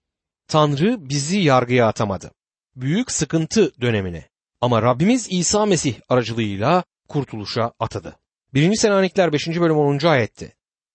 Tanrı 0.49 1.09
bizi 1.09 1.39
yargıya 1.39 1.87
atamadı. 1.89 2.31
Büyük 2.77 3.11
sıkıntı 3.11 3.81
dönemine 3.81 4.29
ama 4.61 4.83
Rabbimiz 4.83 5.27
İsa 5.31 5.67
Mesih 5.67 5.95
aracılığıyla 6.09 6.85
kurtuluşa 7.09 7.73
atadı. 7.79 8.17
1. 8.55 8.77
Selanikler 8.77 9.33
5. 9.33 9.49
bölüm 9.49 9.77
10. 9.77 10.07
ayette. 10.07 10.53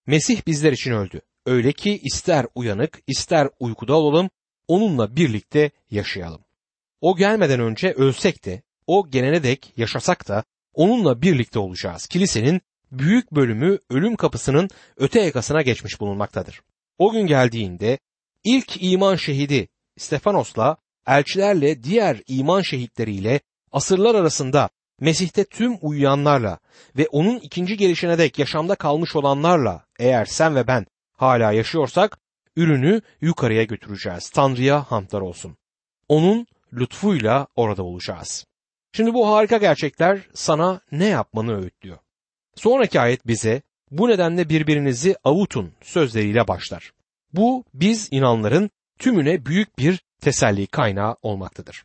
Mesih 0.08 0.48
bizler 0.48 0.72
için 0.72 0.92
öldü. 0.92 1.22
Öyle 1.46 1.72
ki 1.72 2.00
ister 2.04 2.46
uyanık 2.56 3.00
ister 3.08 3.50
uykuda 3.60 3.96
olalım 3.96 4.30
onunla 4.68 5.16
birlikte 5.16 5.72
yaşayalım. 5.92 6.42
O 7.02 7.16
gelmeden 7.16 7.60
önce 7.60 7.94
ölsek 7.94 8.46
de 8.46 8.62
o 8.88 9.10
gelene 9.10 9.44
dek 9.44 9.74
yaşasak 9.78 10.28
da 10.28 10.44
onunla 10.73 11.21
birlikte 11.21 11.60
olacağız. 11.60 12.07
Kilisenin 12.07 12.62
büyük 12.91 13.31
bölümü 13.31 13.79
ölüm 13.89 14.15
kapısının 14.15 14.69
öte 14.97 15.21
yakasına 15.21 15.62
geçmiş 15.62 15.99
bulunmaktadır. 15.99 16.62
O 16.97 17.12
gün 17.12 17.27
geldiğinde 17.27 17.99
ilk 18.43 18.84
iman 18.84 19.15
şehidi 19.15 19.67
Stefanos'la 19.97 20.77
elçilerle 21.07 21.84
diğer 21.84 22.21
iman 22.27 22.62
şehitleriyle 22.62 23.39
asırlar 23.71 24.15
arasında 24.15 24.69
Mesih'te 24.99 25.43
tüm 25.43 25.77
uyuyanlarla 25.81 26.60
ve 26.97 27.07
onun 27.12 27.39
ikinci 27.39 27.77
gelişine 27.77 28.17
dek 28.17 28.39
yaşamda 28.39 28.75
kalmış 28.75 29.15
olanlarla 29.15 29.86
eğer 29.99 30.25
sen 30.25 30.55
ve 30.55 30.67
ben 30.67 30.86
hala 31.13 31.51
yaşıyorsak 31.51 32.17
ürünü 32.55 33.01
yukarıya 33.21 33.63
götüreceğiz. 33.63 34.29
Tanrı'ya 34.29 34.84
hamdlar 34.84 35.21
olsun. 35.21 35.57
Onun 36.07 36.47
lütfuyla 36.73 37.47
orada 37.55 37.84
olacağız. 37.84 38.45
Şimdi 38.93 39.13
bu 39.13 39.27
harika 39.27 39.58
gerçekler 39.58 40.19
sana 40.34 40.82
ne 40.91 41.06
yapmanı 41.06 41.62
öğütlüyor. 41.62 41.97
Sonraki 42.56 42.99
ayet 42.99 43.27
bize 43.27 43.62
bu 43.91 44.10
nedenle 44.10 44.49
birbirinizi 44.49 45.15
avutun 45.23 45.73
sözleriyle 45.82 46.47
başlar. 46.47 46.91
Bu 47.34 47.63
biz 47.73 48.08
inanların 48.12 48.69
tümüne 48.99 49.45
büyük 49.45 49.77
bir 49.77 50.04
teselli 50.21 50.67
kaynağı 50.67 51.15
olmaktadır. 51.21 51.84